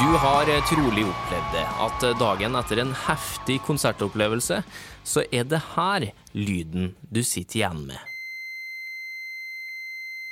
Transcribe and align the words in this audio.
Du 0.00 0.06
har 0.16 0.48
eh, 0.48 0.64
trolig 0.64 1.02
opplevd 1.04 1.50
det, 1.52 1.64
at 1.84 2.04
eh, 2.08 2.14
dagen 2.16 2.54
etter 2.56 2.78
en 2.80 2.94
heftig 2.96 3.58
konsertopplevelse, 3.66 4.62
så 5.04 5.24
er 5.28 5.44
det 5.44 5.58
her 5.74 6.06
lyden 6.32 6.94
du 7.12 7.20
sitter 7.20 7.58
igjen 7.58 7.82
med. 7.90 8.00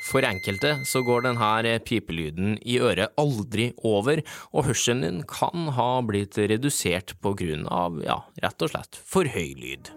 For 0.00 0.24
enkelte 0.24 0.78
så 0.88 1.02
går 1.04 1.26
denne 1.26 1.50
eh, 1.68 1.82
pipelyden 1.84 2.56
i 2.64 2.78
øret 2.80 3.12
aldri 3.20 3.74
over, 3.84 4.24
og 4.56 4.70
hørselen 4.70 5.04
din 5.04 5.20
kan 5.28 5.68
ha 5.76 5.90
blitt 6.00 6.40
redusert 6.40 7.18
på 7.20 7.34
grunn 7.36 7.68
av, 7.68 8.00
ja, 8.08 8.22
rett 8.40 8.64
og 8.64 8.72
slett 8.72 9.02
for 9.04 9.28
høy 9.28 9.52
lyd. 9.52 9.92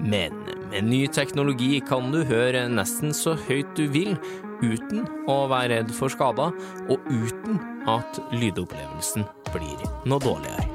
Men 0.00 0.57
med 0.70 0.84
ny 0.84 1.06
teknologi 1.08 1.78
kan 1.88 2.10
du 2.12 2.20
høre 2.28 2.66
nesten 2.68 3.14
så 3.16 3.34
høyt 3.48 3.70
du 3.78 3.86
vil, 3.92 4.16
uten 4.60 5.06
å 5.30 5.38
være 5.50 5.78
redd 5.78 5.94
for 5.96 6.12
skader, 6.12 6.52
og 6.90 7.08
uten 7.08 7.60
at 7.88 8.20
lydopplevelsen 8.34 9.24
blir 9.54 9.86
noe 10.08 10.20
dårligere. 10.20 10.66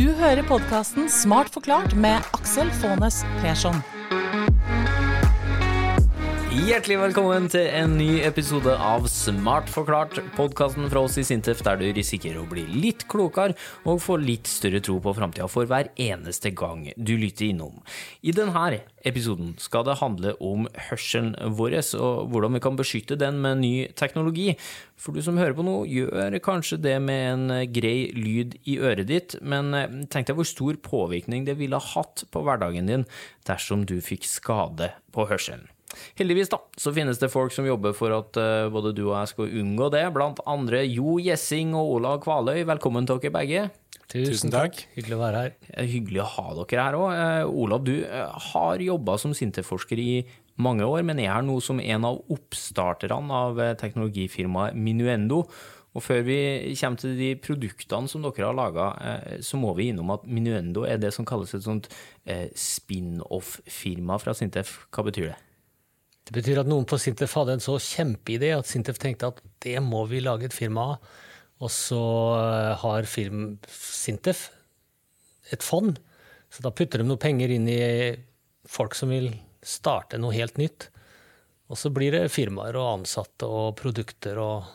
Du 0.00 0.10
hører 0.18 0.42
podkasten 0.48 1.08
Smart 1.12 1.52
forklart 1.54 1.94
med 1.94 2.26
Aksel 2.36 2.72
Faanes 2.80 3.22
Persson. 3.40 3.82
Hjertelig 6.50 6.96
velkommen 6.98 7.44
til 7.46 7.68
en 7.78 7.92
ny 7.94 8.24
episode 8.26 8.72
av 8.74 9.04
Smart 9.06 9.68
forklart, 9.70 10.16
podkasten 10.34 10.88
fra 10.90 11.04
oss 11.06 11.14
i 11.20 11.22
Sintef 11.22 11.60
der 11.62 11.78
du 11.78 11.84
risikerer 11.94 12.40
å 12.40 12.48
bli 12.50 12.64
litt 12.66 13.04
klokere 13.12 13.54
og 13.86 14.00
få 14.02 14.16
litt 14.18 14.50
større 14.50 14.80
tro 14.82 14.96
på 14.98 15.14
framtida 15.14 15.46
for 15.46 15.70
hver 15.70 15.92
eneste 15.94 16.50
gang 16.50 16.88
du 16.98 17.14
lytter 17.22 17.52
innom. 17.52 17.78
I 18.26 18.34
denne 18.34 18.80
episoden 19.06 19.54
skal 19.62 19.86
det 19.86 20.00
handle 20.02 20.34
om 20.42 20.66
hørselen 20.90 21.38
vår 21.54 21.78
og 22.02 22.34
hvordan 22.34 22.58
vi 22.58 22.64
kan 22.66 22.82
beskytte 22.82 23.22
den 23.22 23.38
med 23.46 23.62
ny 23.62 23.74
teknologi. 23.94 24.56
For 24.98 25.14
du 25.14 25.22
som 25.22 25.38
hører 25.38 25.54
på 25.54 25.62
nå, 25.62 25.78
gjør 25.86 26.40
kanskje 26.42 26.82
det 26.82 26.98
med 26.98 27.26
en 27.30 27.58
grei 27.70 28.10
lyd 28.18 28.58
i 28.66 28.80
øret 28.82 29.06
ditt, 29.06 29.38
men 29.38 29.70
tenk 30.10 30.26
deg 30.26 30.34
hvor 30.34 30.50
stor 30.50 30.82
påvirkning 30.82 31.46
det 31.46 31.60
ville 31.62 31.78
hatt 31.94 32.26
på 32.26 32.42
hverdagen 32.42 32.90
din 32.90 33.10
dersom 33.46 33.86
du 33.86 34.00
fikk 34.02 34.26
skade 34.26 34.96
på 35.14 35.30
hørselen. 35.30 35.70
Heldigvis 36.18 36.50
da, 36.52 36.60
så 36.78 36.92
finnes 36.94 37.20
det 37.20 37.30
folk 37.32 37.54
som 37.54 37.66
jobber 37.66 37.94
for 37.96 38.14
at 38.14 38.38
uh, 38.40 38.70
både 38.72 38.92
du 38.96 39.06
og 39.08 39.14
jeg 39.16 39.32
skal 39.32 39.54
unngå 39.62 39.90
det, 39.94 40.04
blant 40.14 40.42
andre 40.48 40.82
Jo 40.86 41.18
Gjessing 41.22 41.74
og 41.78 41.96
Olav 41.96 42.20
Kvaløy. 42.24 42.62
Velkommen 42.68 43.08
til 43.08 43.22
dere 43.22 43.34
begge. 43.34 43.64
Tusen 44.10 44.50
takk. 44.50 44.78
Hyggelig 44.96 45.16
å 45.16 45.22
være 45.22 45.40
her. 45.40 45.56
Hyggelig 45.86 46.22
å 46.24 46.28
ha 46.34 46.46
dere 46.58 46.86
her 46.86 46.98
òg. 46.98 47.08
Uh, 47.08 47.24
eh, 47.24 47.56
Olav, 47.64 47.82
du 47.86 47.96
uh, 48.04 48.38
har 48.50 48.84
jobba 48.84 49.18
som 49.22 49.34
Sintef-forsker 49.36 50.02
i 50.02 50.12
mange 50.60 50.86
år, 50.86 51.02
men 51.06 51.22
er 51.22 51.32
her 51.32 51.44
nå 51.46 51.56
som 51.64 51.80
en 51.80 52.08
av 52.08 52.20
oppstarterne 52.30 53.42
av 53.48 53.60
teknologifirmaet 53.80 54.76
Minuendo. 54.76 55.44
Og 55.96 56.04
før 56.04 56.20
vi 56.22 56.40
kommer 56.78 57.00
til 57.00 57.16
de 57.18 57.32
produktene 57.42 58.10
som 58.10 58.22
dere 58.22 58.46
har 58.46 58.54
laga, 58.54 58.92
så 59.42 59.58
må 59.58 59.72
vi 59.74 59.88
innom 59.90 60.12
at 60.14 60.28
Minuendo 60.28 60.84
er 60.86 61.00
det 61.02 61.10
som 61.16 61.26
kalles 61.26 61.56
et 61.56 61.66
sånt 61.66 61.90
spin-off-firma 62.54 64.20
fra 64.22 64.36
Sintef. 64.38 64.84
Hva 64.94 65.08
betyr 65.08 65.32
det? 65.32 65.38
Det 66.30 66.44
betyr 66.44 66.60
at 66.62 66.68
noen 66.70 66.86
på 66.86 66.94
Sintef 67.02 67.32
hadde 67.34 67.56
en 67.56 67.62
så 67.64 67.74
kjempeidé 67.82 68.52
at 68.54 68.68
Sintef 68.70 69.00
tenkte 69.02 69.32
at 69.32 69.40
det 69.66 69.80
må 69.82 70.04
vi 70.06 70.20
lage 70.22 70.46
et 70.46 70.54
firma 70.54 70.92
av. 70.92 71.08
Og 71.60 71.72
så 71.74 72.02
eh, 72.38 72.70
har 72.78 73.08
firm 73.10 73.56
Sintef 73.66 74.46
et 75.50 75.66
fond, 75.66 75.98
så 76.54 76.62
da 76.62 76.70
putter 76.70 77.02
de 77.02 77.08
noe 77.08 77.18
penger 77.18 77.50
inn 77.50 77.66
i 77.66 77.80
folk 78.70 78.94
som 78.94 79.10
vil 79.10 79.32
starte 79.66 80.20
noe 80.22 80.36
helt 80.36 80.60
nytt. 80.62 80.86
Og 81.66 81.78
så 81.82 81.90
blir 81.90 82.14
det 82.14 82.30
firmaer 82.30 82.78
og 82.78 83.00
ansatte 83.00 83.50
og 83.50 83.74
produkter 83.82 84.38
og 84.38 84.70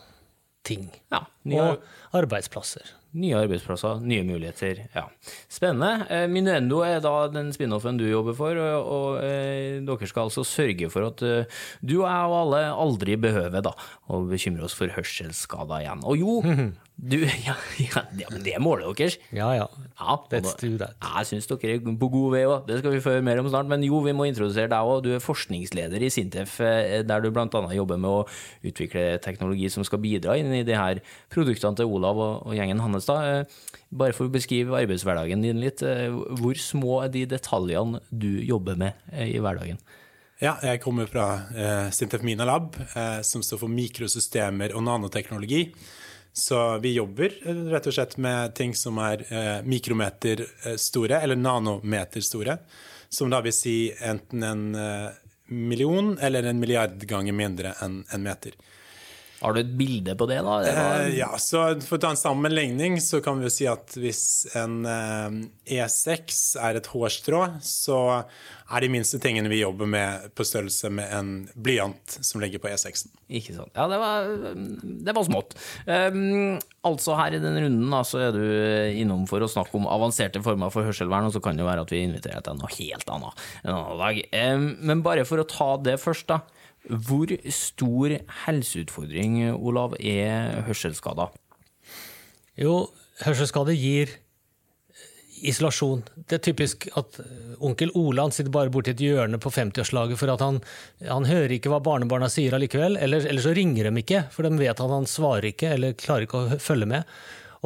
ting. 0.66 0.90
Ja, 1.12 1.24
og 1.56 2.20
arbeidsplasser. 2.20 2.92
Nye 3.16 3.32
arbeidsplasser, 3.38 4.02
nye 4.04 4.20
muligheter. 4.28 4.82
Ja. 4.92 5.06
Spennende. 5.48 6.04
Eh, 6.12 6.26
Minuendo 6.28 6.82
er 6.84 7.00
da 7.00 7.14
den 7.32 7.48
spin-offen 7.54 7.96
du 7.96 8.04
jobber 8.04 8.36
for, 8.36 8.58
og, 8.60 8.90
og 8.92 9.22
eh, 9.24 9.78
dere 9.86 10.08
skal 10.10 10.28
altså 10.28 10.44
sørge 10.44 10.90
for 10.92 11.08
at 11.08 11.24
uh, 11.24 11.62
du 11.80 11.94
og 12.02 12.10
jeg 12.10 12.28
og 12.28 12.36
alle 12.42 12.60
aldri 12.74 13.16
behøver 13.20 13.64
da, 13.64 13.72
å 14.12 14.20
bekymre 14.28 14.66
oss 14.68 14.76
for 14.76 14.92
hørselsskader 14.92 15.86
igjen. 15.86 16.04
Og 16.04 16.20
jo, 16.20 16.36
Du, 16.96 17.18
ja, 17.46 17.54
ja, 17.76 18.02
ja, 18.16 18.28
men 18.32 18.40
det 18.40 18.54
er 18.56 18.62
målet 18.64 18.88
deres. 18.96 19.18
Ja, 19.36 19.50
ja. 19.52 19.66
ja 19.68 20.14
Let's 20.32 20.56
do 20.56 20.78
that. 20.80 20.96
Jeg 21.04 21.28
syns 21.28 21.48
dere 21.50 21.74
er 21.76 21.96
på 22.00 22.08
god 22.12 22.30
vei 22.32 22.44
òg, 22.48 22.64
det 22.68 22.78
skal 22.80 22.94
vi 22.94 23.02
få 23.04 23.12
høre 23.18 23.26
mer 23.26 23.42
om 23.42 23.50
snart. 23.52 23.68
Men 23.68 23.84
jo, 23.84 24.00
vi 24.04 24.14
må 24.16 24.24
introdusere 24.30 24.70
deg 24.72 24.92
òg. 24.92 25.02
Du 25.04 25.10
er 25.12 25.20
forskningsleder 25.20 26.02
i 26.02 26.08
Sintef, 26.12 26.56
eh, 26.64 27.02
der 27.06 27.20
du 27.20 27.28
bl.a. 27.34 27.46
jobber 27.76 28.00
med 28.00 28.10
å 28.10 28.22
utvikle 28.66 29.04
teknologi 29.24 29.68
som 29.72 29.84
skal 29.84 30.00
bidra 30.00 30.38
inn 30.40 30.54
i 30.56 30.64
de 30.66 30.78
her 30.78 31.02
produktene 31.32 31.76
til 31.76 31.92
Olav 31.98 32.16
og, 32.16 32.48
og 32.48 32.56
gjengen 32.56 32.80
hans. 32.80 33.10
da. 33.10 33.18
Eh, 33.28 33.76
bare 33.92 34.16
for 34.16 34.30
å 34.30 34.32
beskrive 34.32 34.80
arbeidshverdagen 34.80 35.44
din 35.44 35.60
litt, 35.60 35.84
eh, 35.84 36.08
hvor 36.40 36.56
små 36.56 37.02
er 37.04 37.12
de 37.12 37.26
detaljene 37.36 38.00
du 38.08 38.32
jobber 38.40 38.80
med 38.80 38.96
i 39.12 39.36
hverdagen? 39.36 39.78
Ja, 40.36 40.58
jeg 40.60 40.82
kommer 40.84 41.08
fra 41.08 41.46
eh, 41.56 41.86
Sintef 41.96 42.24
Mina 42.24 42.44
Lab, 42.44 42.74
eh, 42.92 43.20
som 43.24 43.44
står 43.44 43.62
for 43.62 43.72
mikrosystemer 43.72 44.74
og 44.76 44.84
nanoteknologi. 44.84 45.62
Så 46.38 46.78
vi 46.78 46.92
jobber 46.92 47.32
eh, 47.48 47.54
rett 47.72 47.86
og 47.88 47.94
slett 47.96 48.18
med 48.20 48.52
ting 48.54 48.74
som 48.76 48.98
er 49.00 49.22
eh, 49.32 49.62
mikrometer 49.64 50.42
eh, 50.44 50.74
store, 50.76 51.22
eller 51.24 51.38
nanometer 51.40 52.20
store. 52.20 52.58
Som 53.08 53.32
da 53.32 53.40
vil 53.40 53.54
si 53.56 53.76
enten 54.04 54.42
en 54.44 54.64
million 55.46 56.18
eller 56.18 56.42
en 56.42 56.58
milliard 56.60 56.98
ganger 57.08 57.32
mindre 57.32 57.72
enn 57.80 58.02
en 58.12 58.24
meter. 58.26 58.52
Har 59.40 59.52
du 59.52 59.60
et 59.60 59.72
bilde 59.78 60.16
på 60.16 60.28
det, 60.30 60.38
da? 60.44 60.56
Det 60.64 60.74
var... 60.76 61.00
eh, 61.04 61.14
ja, 61.18 61.30
så 61.40 61.66
For 61.84 61.98
å 61.98 62.02
ta 62.06 62.12
en 62.14 62.20
sammenligning 62.20 63.00
så 63.04 63.20
kan 63.24 63.40
vi 63.40 63.48
jo 63.48 63.52
si 63.52 63.66
at 63.68 63.96
hvis 64.00 64.22
en 64.56 64.78
eh, 64.88 65.40
E6 65.78 66.56
er 66.64 66.78
et 66.80 66.88
hårstrå, 66.92 67.42
så 67.64 67.98
er 68.66 68.82
de 68.82 68.88
minste 68.90 69.20
tingene 69.22 69.50
vi 69.52 69.60
jobber 69.60 69.86
med, 69.90 70.30
på 70.34 70.46
størrelse 70.46 70.90
med 70.90 71.12
en 71.14 71.28
blyant 71.54 72.16
som 72.24 72.42
ligger 72.42 72.62
på 72.62 72.70
E6-en. 72.72 73.12
Ikke 73.38 73.54
sant. 73.54 73.70
Ja, 73.76 73.86
det 73.90 74.00
var, 74.02 74.26
det 75.06 75.14
var 75.14 75.28
smått. 75.28 75.54
Um, 75.86 76.56
altså 76.86 77.14
her 77.20 77.36
i 77.36 77.42
denne 77.42 77.62
runden 77.62 77.94
da, 77.94 78.02
så 78.06 78.24
er 78.26 78.34
du 78.34 78.42
innom 78.98 79.28
for 79.30 79.44
å 79.44 79.50
snakke 79.50 79.78
om 79.78 79.86
avanserte 79.90 80.42
former 80.42 80.72
for 80.74 80.86
hørselvern, 80.88 81.28
og 81.28 81.36
så 81.36 81.42
kan 81.44 81.58
det 81.58 81.62
jo 81.62 81.70
være 81.70 81.86
at 81.86 81.94
vi 81.94 82.02
inviterer 82.08 82.42
til 82.46 82.58
noe 82.58 82.74
helt 82.74 83.14
annet 83.18 83.46
en 83.62 83.74
annen 83.76 84.02
dag. 84.02 84.22
Um, 84.34 84.68
men 84.90 85.06
bare 85.06 85.26
for 85.28 85.42
å 85.42 85.48
ta 85.50 85.74
det 85.86 86.00
først, 86.02 86.26
da. 86.32 86.42
Hvor 86.86 87.32
stor 87.50 88.18
helseutfordring, 88.44 89.40
Olav, 89.54 89.96
er 89.98 90.62
hørselsskader? 90.68 91.34
Jo, 92.56 92.86
hørselsskade 93.24 93.74
gir 93.76 94.12
isolasjon. 95.44 96.02
Det 96.16 96.38
er 96.38 96.44
typisk 96.46 96.86
at 96.96 97.18
onkel 97.64 97.92
Ole 97.98 98.24
sitter 98.32 98.52
bare 98.54 98.72
borti 98.72 98.94
et 98.94 99.02
hjørne 99.02 99.40
på 99.42 99.52
50-årslaget 99.52 100.20
for 100.20 100.32
at 100.32 100.44
han, 100.44 100.60
han, 101.04 101.28
hører 101.28 101.56
ikke 101.56 101.72
hva 101.72 101.82
barnebarna 101.84 102.30
sier 102.32 102.56
allikevel, 102.56 102.96
eller, 102.96 103.26
eller, 103.26 103.42
så 103.44 103.54
ringer 103.56 103.90
de 103.90 104.02
ikke, 104.02 104.24
for 104.32 104.46
de 104.46 104.56
vet 104.60 104.80
at 104.80 104.94
han 104.94 105.08
svarer 105.10 105.50
ikke 105.52 105.74
eller 105.76 105.96
klarer 105.98 106.26
ikke 106.26 106.42
å 106.42 106.60
følge 106.62 106.88
med. 106.96 107.16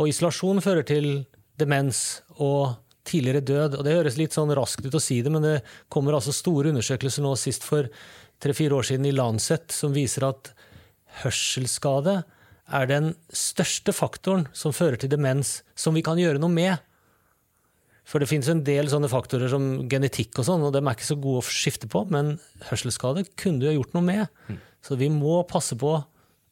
Og 0.00 0.10
isolasjon 0.10 0.62
fører 0.64 0.87
til 0.88 1.10
demens 1.60 2.22
og 2.38 2.81
tidligere 3.06 3.44
død. 3.44 3.78
og 3.78 3.84
Det 3.87 3.97
høres 3.97 4.19
litt 4.20 4.37
sånn 4.37 4.52
raskt 4.56 4.87
ut 4.87 4.97
å 4.97 5.02
si 5.02 5.20
det, 5.25 5.32
men 5.32 5.44
det 5.44 5.60
kommer 5.92 6.16
altså 6.16 6.34
store 6.34 6.72
undersøkelser 6.72 7.25
nå 7.25 7.34
sist 7.38 7.66
for 7.66 7.88
tre-fire 8.40 8.76
år 8.76 8.86
siden 8.90 9.08
i 9.08 9.14
Lancet 9.14 9.72
som 9.74 9.94
viser 9.94 10.26
at 10.30 10.52
hørselsskade 11.22 12.20
er 12.70 12.86
den 12.86 13.12
største 13.34 13.92
faktoren 13.94 14.46
som 14.54 14.74
fører 14.74 15.00
til 15.00 15.10
demens, 15.10 15.60
som 15.74 15.96
vi 15.96 16.04
kan 16.06 16.20
gjøre 16.20 16.40
noe 16.42 16.52
med. 16.54 16.78
For 18.06 18.22
det 18.22 18.30
finnes 18.30 18.48
en 18.50 18.62
del 18.66 18.88
sånne 18.90 19.10
faktorer 19.10 19.50
som 19.52 19.88
genetikk 19.90 20.40
og 20.40 20.46
sånn, 20.46 20.64
og 20.66 20.75
dem 20.75 20.88
er 20.88 20.96
ikke 20.96 21.10
så 21.12 21.19
gode 21.19 21.42
å 21.42 21.46
skifte 21.46 21.90
på, 21.90 22.04
men 22.10 22.38
hørselsskade 22.70 23.26
kunne 23.38 23.62
du 23.62 23.69
ha 23.69 23.75
gjort 23.76 23.94
noe 23.94 24.06
med. 24.06 24.31
Mm. 24.48 24.58
Så 24.86 24.96
vi 24.98 25.10
må 25.12 25.43
passe 25.50 25.76
på 25.78 25.98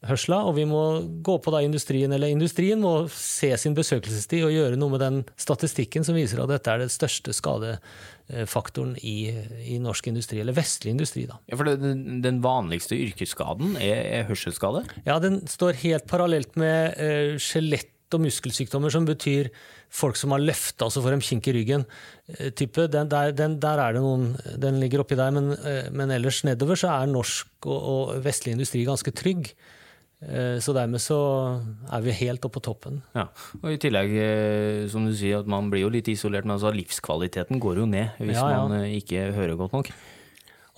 hørsla, 0.07 0.39
og 0.47 0.55
vi 0.55 0.63
må 0.67 0.81
gå 1.25 1.35
på 1.43 1.51
da 1.51 1.59
industrien, 1.65 2.11
eller 2.15 2.31
industrien 2.31 2.79
må 2.79 2.93
se 3.11 3.51
sin 3.59 3.75
besøkelsestid 3.75 4.45
og 4.47 4.53
gjøre 4.53 4.79
noe 4.79 4.93
med 4.93 5.03
den 5.03 5.19
statistikken 5.39 6.05
som 6.07 6.15
viser 6.15 6.39
at 6.39 6.51
dette 6.53 6.71
er 6.71 6.83
den 6.85 6.91
største 6.93 7.33
skadefaktoren 7.35 8.95
i, 9.03 9.33
i 9.67 9.79
norsk 9.83 10.07
industri, 10.11 10.39
eller 10.39 10.55
vestlig 10.55 10.93
industri. 10.95 11.25
da. 11.27 11.41
Ja, 11.51 11.59
for 11.59 11.67
det, 11.67 11.93
Den 12.23 12.39
vanligste 12.45 12.95
yrkesskaden 12.95 13.75
er, 13.75 13.99
er, 14.21 14.27
hørselsskade? 14.29 14.85
Ja, 15.07 15.17
den 15.19 15.41
står 15.51 15.81
helt 15.83 16.07
parallelt 16.07 16.55
med 16.59 16.95
uh, 16.95 17.35
skjelett 17.35 17.91
og 18.15 18.23
muskelsykdommer, 18.23 18.89
som 18.89 19.05
betyr 19.05 19.51
folk 19.93 20.17
som 20.17 20.31
har 20.33 20.41
løfta 20.41 20.87
og 20.87 20.93
så 20.95 21.03
får 21.03 21.13
de 21.13 21.27
kink 21.27 21.49
i 21.51 21.55
ryggen. 21.59 21.83
Uh, 22.31 22.47
type, 22.55 22.87
den, 22.87 23.11
der, 23.11 23.35
den, 23.35 23.59
der, 23.59 23.83
er 23.83 23.99
det 23.99 24.05
noen, 24.05 24.31
den 24.63 24.79
ligger 24.79 25.03
oppi 25.03 25.19
der, 25.19 25.35
men, 25.35 25.51
uh, 25.59 25.91
men 25.91 26.15
ellers 26.15 26.39
nedover 26.47 26.79
så 26.79 26.93
er 26.95 27.11
norsk 27.11 27.67
og, 27.67 27.75
og 27.75 28.15
vestlig 28.23 28.55
industri 28.55 28.85
ganske 28.87 29.11
trygg. 29.11 29.51
Eh, 30.19 30.57
så 30.59 30.75
dermed 30.75 30.99
så 30.99 31.17
er 31.95 32.03
vi 32.03 32.15
helt 32.25 32.43
oppe 32.43 32.59
på 32.59 32.65
toppen. 32.67 32.99
Ja, 33.15 33.29
og 33.61 33.69
I 33.71 33.79
tillegg, 33.79 34.11
eh, 34.19 34.87
som 34.91 35.07
du 35.07 35.13
sier, 35.15 35.39
at 35.39 35.47
man 35.47 35.69
blir 35.71 35.85
jo 35.85 35.91
litt 35.93 36.09
isolert, 36.11 36.47
men 36.47 36.57
altså 36.57 36.73
livskvaliteten 36.75 37.61
går 37.63 37.83
jo 37.83 37.87
ned 37.87 38.19
hvis 38.19 38.35
ja, 38.35 38.49
ja. 38.51 38.63
man 38.65 38.81
eh, 38.81 38.97
ikke 38.99 39.29
hører 39.37 39.55
godt 39.59 39.77
nok. 39.77 39.93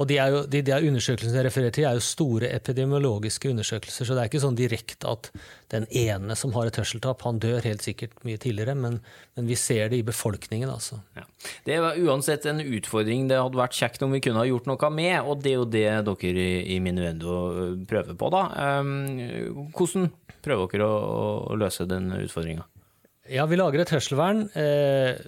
Og 0.01 0.07
de, 0.09 0.17
jo, 0.17 0.41
de, 0.49 0.63
de 0.65 0.77
undersøkelsene 0.89 1.37
jeg 1.37 1.45
refererer 1.45 1.73
til, 1.75 1.85
er 1.85 1.97
jo 1.97 2.03
store 2.03 2.49
epidemiologiske 2.55 3.51
undersøkelser, 3.51 4.07
så 4.07 4.15
det 4.17 4.23
er 4.23 4.31
ikke 4.31 4.41
sånn 4.41 4.57
direkte 4.57 5.09
at 5.11 5.29
den 5.73 5.85
ene 5.93 6.35
som 6.39 6.55
har 6.55 6.71
et 6.71 6.79
hørselstap, 6.81 7.21
han 7.27 7.41
dør 7.43 7.61
helt 7.67 7.85
sikkert 7.85 8.15
mye 8.25 8.39
tidligere, 8.41 8.73
men, 8.77 8.97
men 9.37 9.49
vi 9.49 9.57
ser 9.59 9.91
det 9.91 10.01
i 10.01 10.07
befolkningen, 10.07 10.71
altså. 10.73 10.97
Ja. 11.19 11.27
Det 11.67 11.77
var 11.83 11.99
uansett 12.01 12.47
en 12.49 12.63
utfordring 12.63 13.29
det 13.29 13.37
hadde 13.37 13.61
vært 13.61 13.77
kjekt 13.77 14.01
om 14.05 14.15
vi 14.15 14.23
kunne 14.25 14.41
ha 14.41 14.47
gjort 14.49 14.69
noe 14.71 14.91
med, 14.95 15.19
og 15.21 15.45
det 15.45 15.53
er 15.53 15.59
jo 15.59 15.69
det 15.69 15.85
dere 16.09 16.47
i, 16.65 16.79
Minuendo 16.81 17.37
prøver 17.89 18.17
på, 18.17 18.31
da. 18.33 18.43
Um, 18.81 19.69
hvordan 19.77 20.09
prøver 20.41 20.73
dere 20.73 20.89
å, 20.89 21.21
å 21.53 21.59
løse 21.61 21.85
den 21.89 22.09
utfordringa? 22.17 22.65
Ja, 23.31 23.45
vi 23.47 23.59
lager 23.59 23.83
et 23.83 23.93
hørselvern. 23.93 24.47
Eh, 24.57 25.21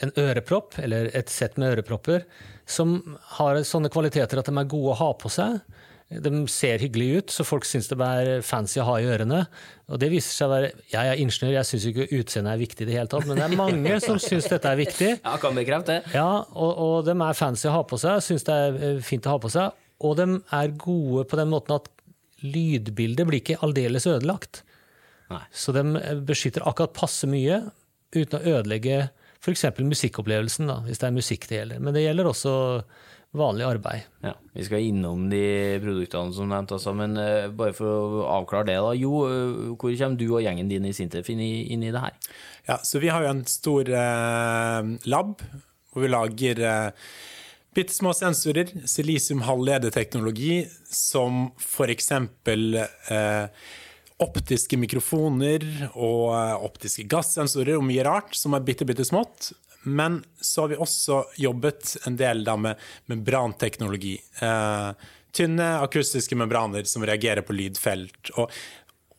en 0.00 0.12
ørepropp, 0.16 0.78
eller 0.80 1.10
et 1.16 1.30
sett 1.32 1.58
med 1.60 1.74
ørepropper, 1.74 2.24
som 2.68 2.98
har 3.38 3.62
sånne 3.66 3.90
kvaliteter 3.92 4.40
at 4.40 4.48
de 4.48 4.54
er 4.58 4.70
gode 4.70 4.94
å 4.94 5.00
ha 5.00 5.10
på 5.18 5.30
seg. 5.32 5.60
De 6.12 6.30
ser 6.52 6.82
hyggelige 6.82 7.22
ut, 7.22 7.32
så 7.32 7.44
folk 7.46 7.64
syns 7.64 7.88
det 7.88 7.96
er 8.04 8.42
fancy 8.44 8.80
å 8.82 8.86
ha 8.90 8.98
i 9.00 9.06
ørene. 9.08 9.44
Og 9.88 10.00
det 10.00 10.10
viser 10.12 10.34
seg 10.34 10.48
å 10.48 10.52
være 10.52 10.72
Jeg 10.92 11.08
er 11.08 11.22
ingeniør, 11.22 11.54
jeg 11.56 11.68
syns 11.70 11.86
ikke 11.88 12.08
utseendet 12.18 12.52
er 12.52 12.60
viktig 12.60 12.84
i 12.84 12.88
det 12.90 12.98
hele 12.98 13.10
tatt, 13.12 13.24
men 13.28 13.40
det 13.40 13.46
er 13.46 13.56
mange 13.56 13.96
som 14.04 14.20
syns 14.20 14.50
dette 14.52 14.68
er 14.68 14.80
viktig. 14.80 15.10
Ja, 15.24 15.38
kan 15.40 15.56
bekrefte 15.56 15.96
det. 15.96 16.12
Ja, 16.16 16.42
og, 16.52 16.72
og 16.84 17.08
de 17.08 17.16
er 17.16 17.38
fancy 17.38 17.70
å 17.70 17.76
ha 17.78 17.86
på 17.88 17.98
seg, 18.00 18.20
syns 18.24 18.44
det 18.48 18.58
er 18.66 18.78
eh, 18.90 19.00
fint 19.04 19.28
å 19.28 19.36
ha 19.36 19.40
på 19.40 19.52
seg. 19.52 19.78
Og 20.02 20.18
de 20.18 20.28
er 20.58 20.76
gode 20.82 21.24
på 21.30 21.38
den 21.38 21.50
måten 21.52 21.78
at 21.78 21.88
lydbildet 22.42 23.28
blir 23.28 23.40
ikke 23.40 23.60
aldeles 23.64 24.08
ødelagt. 24.10 24.62
Nei. 25.32 25.44
Så 25.54 25.72
de 25.72 25.84
beskytter 26.26 26.64
akkurat 26.68 26.94
passe 26.96 27.28
mye 27.30 27.62
uten 28.12 28.38
å 28.38 28.58
ødelegge 28.58 29.06
f.eks. 29.42 29.64
musikkopplevelsen, 29.82 30.70
da, 30.70 30.80
hvis 30.86 31.02
det 31.02 31.08
er 31.08 31.16
musikk 31.16 31.48
det 31.50 31.58
gjelder. 31.58 31.82
Men 31.82 31.96
det 31.96 32.04
gjelder 32.04 32.30
også 32.30 32.52
vanlig 33.32 33.64
arbeid. 33.64 34.06
Ja, 34.22 34.34
Vi 34.52 34.64
skal 34.66 34.86
innom 34.86 35.24
de 35.32 35.42
produktene 35.82 36.34
som 36.36 36.50
nevnt, 36.52 36.74
altså, 36.76 36.92
men 36.94 37.16
uh, 37.16 37.48
bare 37.56 37.74
for 37.76 37.88
å 37.88 38.24
avklare 38.36 38.68
det, 38.68 38.78
da. 38.84 38.92
Jo, 38.98 39.24
uh, 39.24 39.72
hvor 39.72 39.96
kommer 39.96 40.20
du 40.20 40.26
og 40.28 40.42
gjengen 40.44 40.70
din 40.70 40.86
i 40.86 40.94
Sintef 40.96 41.32
inn 41.32 41.40
i, 41.42 41.52
inn 41.72 41.82
i 41.82 41.92
det 41.94 42.02
her? 42.04 42.16
Ja, 42.68 42.78
så 42.84 43.00
Vi 43.02 43.10
har 43.10 43.24
jo 43.24 43.32
en 43.32 43.44
stor 43.48 43.88
uh, 43.88 44.94
lab 45.08 45.40
hvor 45.92 46.04
vi 46.04 46.12
lager 46.12 46.60
uh, 46.64 47.08
bitte 47.76 47.94
små 47.96 48.12
sensorer, 48.16 48.70
silisium 48.88 49.44
halvlederteknologi, 49.48 50.66
som 50.92 51.48
f.eks. 51.60 52.12
Uh, 52.12 53.48
optiske 54.22 54.78
mikrofoner 54.78 55.64
og 55.92 56.30
optiske 56.66 57.04
gassensorer 57.10 57.78
og 57.78 57.86
mye 57.86 58.04
rart 58.06 58.36
som 58.38 58.54
er 58.56 58.64
bitte, 58.66 58.86
bitte 58.88 59.06
smått. 59.06 59.50
Men 59.82 60.20
så 60.40 60.62
har 60.62 60.72
vi 60.72 60.78
også 60.78 61.24
jobbet 61.42 61.96
en 62.06 62.16
del 62.16 62.44
da 62.46 62.54
med 62.56 62.78
membranteknologi. 63.10 64.14
Eh, 64.42 64.90
tynne 65.34 65.68
akustiske 65.82 66.38
membraner 66.38 66.86
som 66.86 67.06
reagerer 67.06 67.42
på 67.42 67.56
lydfelt. 67.56 68.30
Og, 68.36 68.52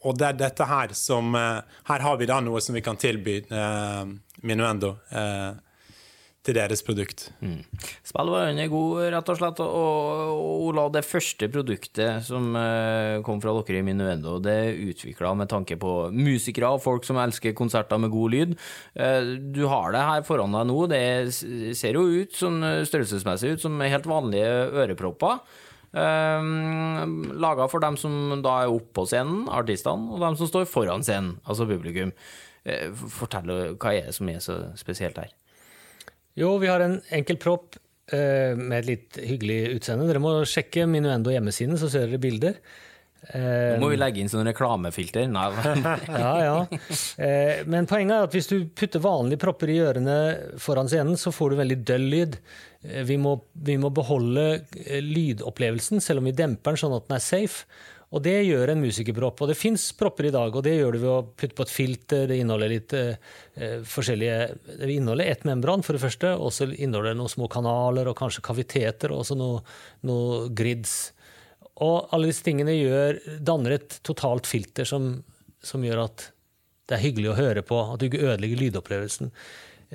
og 0.08 0.18
det 0.20 0.30
er 0.30 0.40
dette 0.46 0.68
her 0.70 0.96
som 0.96 1.36
eh, 1.36 1.60
Her 1.90 2.08
har 2.08 2.18
vi 2.22 2.30
da 2.30 2.40
noe 2.44 2.64
som 2.64 2.78
vi 2.78 2.86
kan 2.86 3.00
tilby 3.00 3.42
eh, 3.44 4.04
Minuendo. 4.48 4.96
Eh, 5.12 5.52
til 6.44 6.58
deres 6.58 6.84
produkt. 6.84 7.30
Mm. 7.40 7.62
Spillvaren 8.04 8.60
er 8.60 8.72
god, 8.72 8.98
rett 9.14 9.30
og 9.32 9.40
slett. 9.40 9.62
Og, 9.64 10.42
Ola, 10.68 10.86
det 10.92 11.06
første 11.08 11.48
produktet 11.52 12.26
som 12.28 12.50
uh, 12.58 13.22
kom 13.24 13.40
fra 13.44 13.54
dere 13.62 13.80
i 13.80 13.86
Minuendo, 13.88 14.36
det 14.44 14.56
er 14.66 14.82
utvikla 14.92 15.32
med 15.40 15.52
tanke 15.52 15.78
på 15.80 15.94
musikere 16.12 16.74
og 16.76 16.84
folk 16.84 17.08
som 17.08 17.20
elsker 17.24 17.56
konserter 17.56 18.02
med 18.02 18.12
god 18.14 18.36
lyd. 18.36 18.56
Uh, 19.00 19.36
du 19.56 19.64
har 19.72 19.96
det 19.96 20.04
her 20.04 20.26
foran 20.28 20.56
deg 20.58 20.68
nå. 20.68 20.80
Det 20.92 21.04
ser 21.80 22.00
jo 22.00 22.08
ut 22.12 22.36
sånn 22.36 22.60
størrelsesmessig 22.90 23.56
ut 23.56 23.64
som 23.64 23.80
helt 23.80 24.10
vanlige 24.10 24.50
ørepropper. 24.84 25.40
Um, 25.94 27.30
Laga 27.38 27.70
for 27.70 27.84
dem 27.84 27.96
som 28.02 28.42
da 28.44 28.64
er 28.64 28.74
oppe 28.74 28.98
på 28.98 29.06
scenen, 29.08 29.46
artistene, 29.48 30.10
og 30.12 30.26
dem 30.26 30.36
som 30.40 30.50
står 30.50 30.68
foran 30.68 31.06
scenen, 31.06 31.38
altså 31.48 31.70
publikum. 31.70 32.12
Fortell 33.14 33.52
hva 33.76 33.94
er 33.94 34.10
det 34.10 34.18
som 34.18 34.30
er 34.32 34.44
så 34.44 34.58
spesielt 34.80 35.20
her? 35.20 35.32
Jo, 36.40 36.56
vi 36.62 36.70
har 36.72 36.82
en 36.82 36.98
enkel 37.14 37.38
propp 37.42 37.78
eh, 38.12 38.58
med 38.58 38.80
et 38.82 38.90
litt 38.90 39.20
hyggelig 39.22 39.60
utseende. 39.78 40.08
Dere 40.10 40.24
må 40.24 40.40
sjekke 40.50 40.88
Minuendo 40.90 41.34
hjemmesiden, 41.34 41.78
så 41.78 41.92
ser 41.92 42.08
dere 42.08 42.22
bilder. 42.24 42.58
Eh, 43.32 43.78
Nå 43.78 43.86
må 43.86 43.92
vi 43.94 44.00
legge 44.02 44.20
inn 44.20 44.32
sånne 44.32 44.50
reklamefilter. 44.50 45.30
Nei. 45.32 45.46
ja, 46.26 46.34
ja. 46.44 46.58
Eh, 47.24 47.64
men 47.70 47.88
poenget 47.90 48.18
er 48.18 48.28
at 48.28 48.36
hvis 48.36 48.50
du 48.52 48.58
putter 48.76 49.04
vanlige 49.04 49.44
propper 49.46 49.72
i 49.72 49.80
ørene 49.86 50.18
foran 50.62 50.90
scenen, 50.92 51.16
så 51.20 51.32
får 51.36 51.54
du 51.54 51.62
veldig 51.62 51.80
døll 51.88 52.10
lyd. 52.12 52.38
Eh, 52.84 53.04
vi 53.08 53.18
må, 53.22 53.38
vi 53.54 53.78
må 53.80 53.94
beholde 53.96 54.48
eh, 54.60 55.00
lydopplevelsen, 55.06 56.04
selv 56.04 56.24
om 56.24 56.30
vi 56.32 56.36
demper 56.36 56.74
den 56.76 56.84
sånn 56.84 56.98
at 56.98 57.08
den 57.08 57.20
er 57.20 57.26
safe. 57.30 57.68
Og 58.14 58.22
det 58.22 58.36
gjør 58.46 58.70
en 58.74 58.84
musikerpropp. 58.84 59.42
Og 59.42 59.50
det 59.50 59.58
fins 59.58 59.88
propper 59.98 60.28
i 60.30 60.34
dag, 60.34 60.54
og 60.54 60.64
det 60.66 60.76
gjør 60.76 60.94
du 60.94 61.00
ved 61.02 61.10
å 61.10 61.26
putte 61.34 61.58
på 61.58 61.66
et 61.66 61.74
filter. 61.74 62.28
Det 62.30 62.38
inneholder 62.38 62.70
litt 62.70 62.94
eh, 62.98 63.16
eh 63.58 63.80
forskjellige 63.90 64.38
Det 64.84 64.92
inneholder 64.94 65.32
ett 65.32 65.44
membran, 65.50 65.82
for 65.82 65.98
det 65.98 66.04
første, 66.04 66.36
og 66.38 66.54
så 66.54 66.70
inneholder 66.70 67.14
det 67.14 67.22
noen 67.24 67.34
små 67.34 67.50
kanaler 67.50 68.08
og 68.10 68.18
kanskje 68.20 68.46
kaviteter 68.46 69.12
og 69.12 69.24
også 69.24 69.38
noe, 69.40 69.64
noe 70.06 70.48
grids. 70.54 71.14
Og 71.82 72.14
alle 72.14 72.30
disse 72.30 72.46
tingene 72.46 72.78
gjør, 72.78 73.20
danner 73.42 73.80
et 73.80 73.98
totalt 74.06 74.46
filter 74.46 74.86
som, 74.86 75.24
som 75.64 75.84
gjør 75.84 76.06
at 76.06 76.30
det 76.86 76.98
er 77.00 77.06
hyggelig 77.08 77.32
å 77.32 77.38
høre 77.40 77.64
på, 77.66 77.80
at 77.80 78.00
du 78.00 78.10
ikke 78.10 78.26
ødelegger 78.28 78.60
lydopplevelsen. 78.60 79.32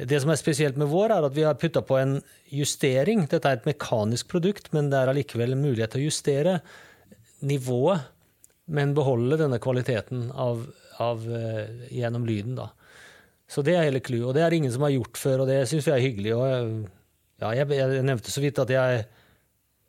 Det 0.09 0.19
som 0.23 0.31
er 0.31 0.39
spesielt 0.39 0.79
med 0.79 0.91
vår, 0.91 1.13
er 1.15 1.27
at 1.27 1.35
vi 1.35 1.45
har 1.47 1.59
putta 1.59 1.83
på 1.83 1.97
en 1.99 2.19
justering. 2.55 3.27
Dette 3.31 3.51
er 3.51 3.59
et 3.59 3.67
mekanisk 3.67 4.29
produkt, 4.31 4.71
men 4.75 4.91
det 4.91 4.99
er 4.99 5.11
allikevel 5.11 5.55
en 5.55 5.63
mulighet 5.63 5.95
til 5.95 6.05
å 6.05 6.09
justere 6.09 6.59
nivået, 7.47 8.09
men 8.69 8.95
beholde 8.97 9.39
denne 9.41 9.61
kvaliteten 9.63 10.29
av, 10.37 10.65
av, 11.01 11.23
uh, 11.25 11.89
gjennom 11.93 12.27
lyden. 12.29 12.59
da. 12.59 12.71
Så 13.49 13.65
det 13.65 13.79
er 13.79 13.87
hele 13.89 14.03
clouet. 14.05 14.27
Og 14.29 14.37
det 14.37 14.45
er 14.45 14.55
ingen 14.55 14.73
som 14.73 14.85
har 14.85 14.93
gjort 14.93 15.19
før, 15.21 15.43
og 15.43 15.51
det 15.51 15.63
syns 15.71 15.89
vi 15.89 15.95
er 15.95 16.05
hyggelig. 16.05 16.35
Og, 16.37 16.45
eh, 16.53 17.15
ja, 17.41 17.53
jeg, 17.63 17.71
jeg, 17.79 18.05
nevnte 18.05 18.35
så 18.35 18.43
vidt 18.45 18.61
at 18.61 18.73
jeg 18.75 19.07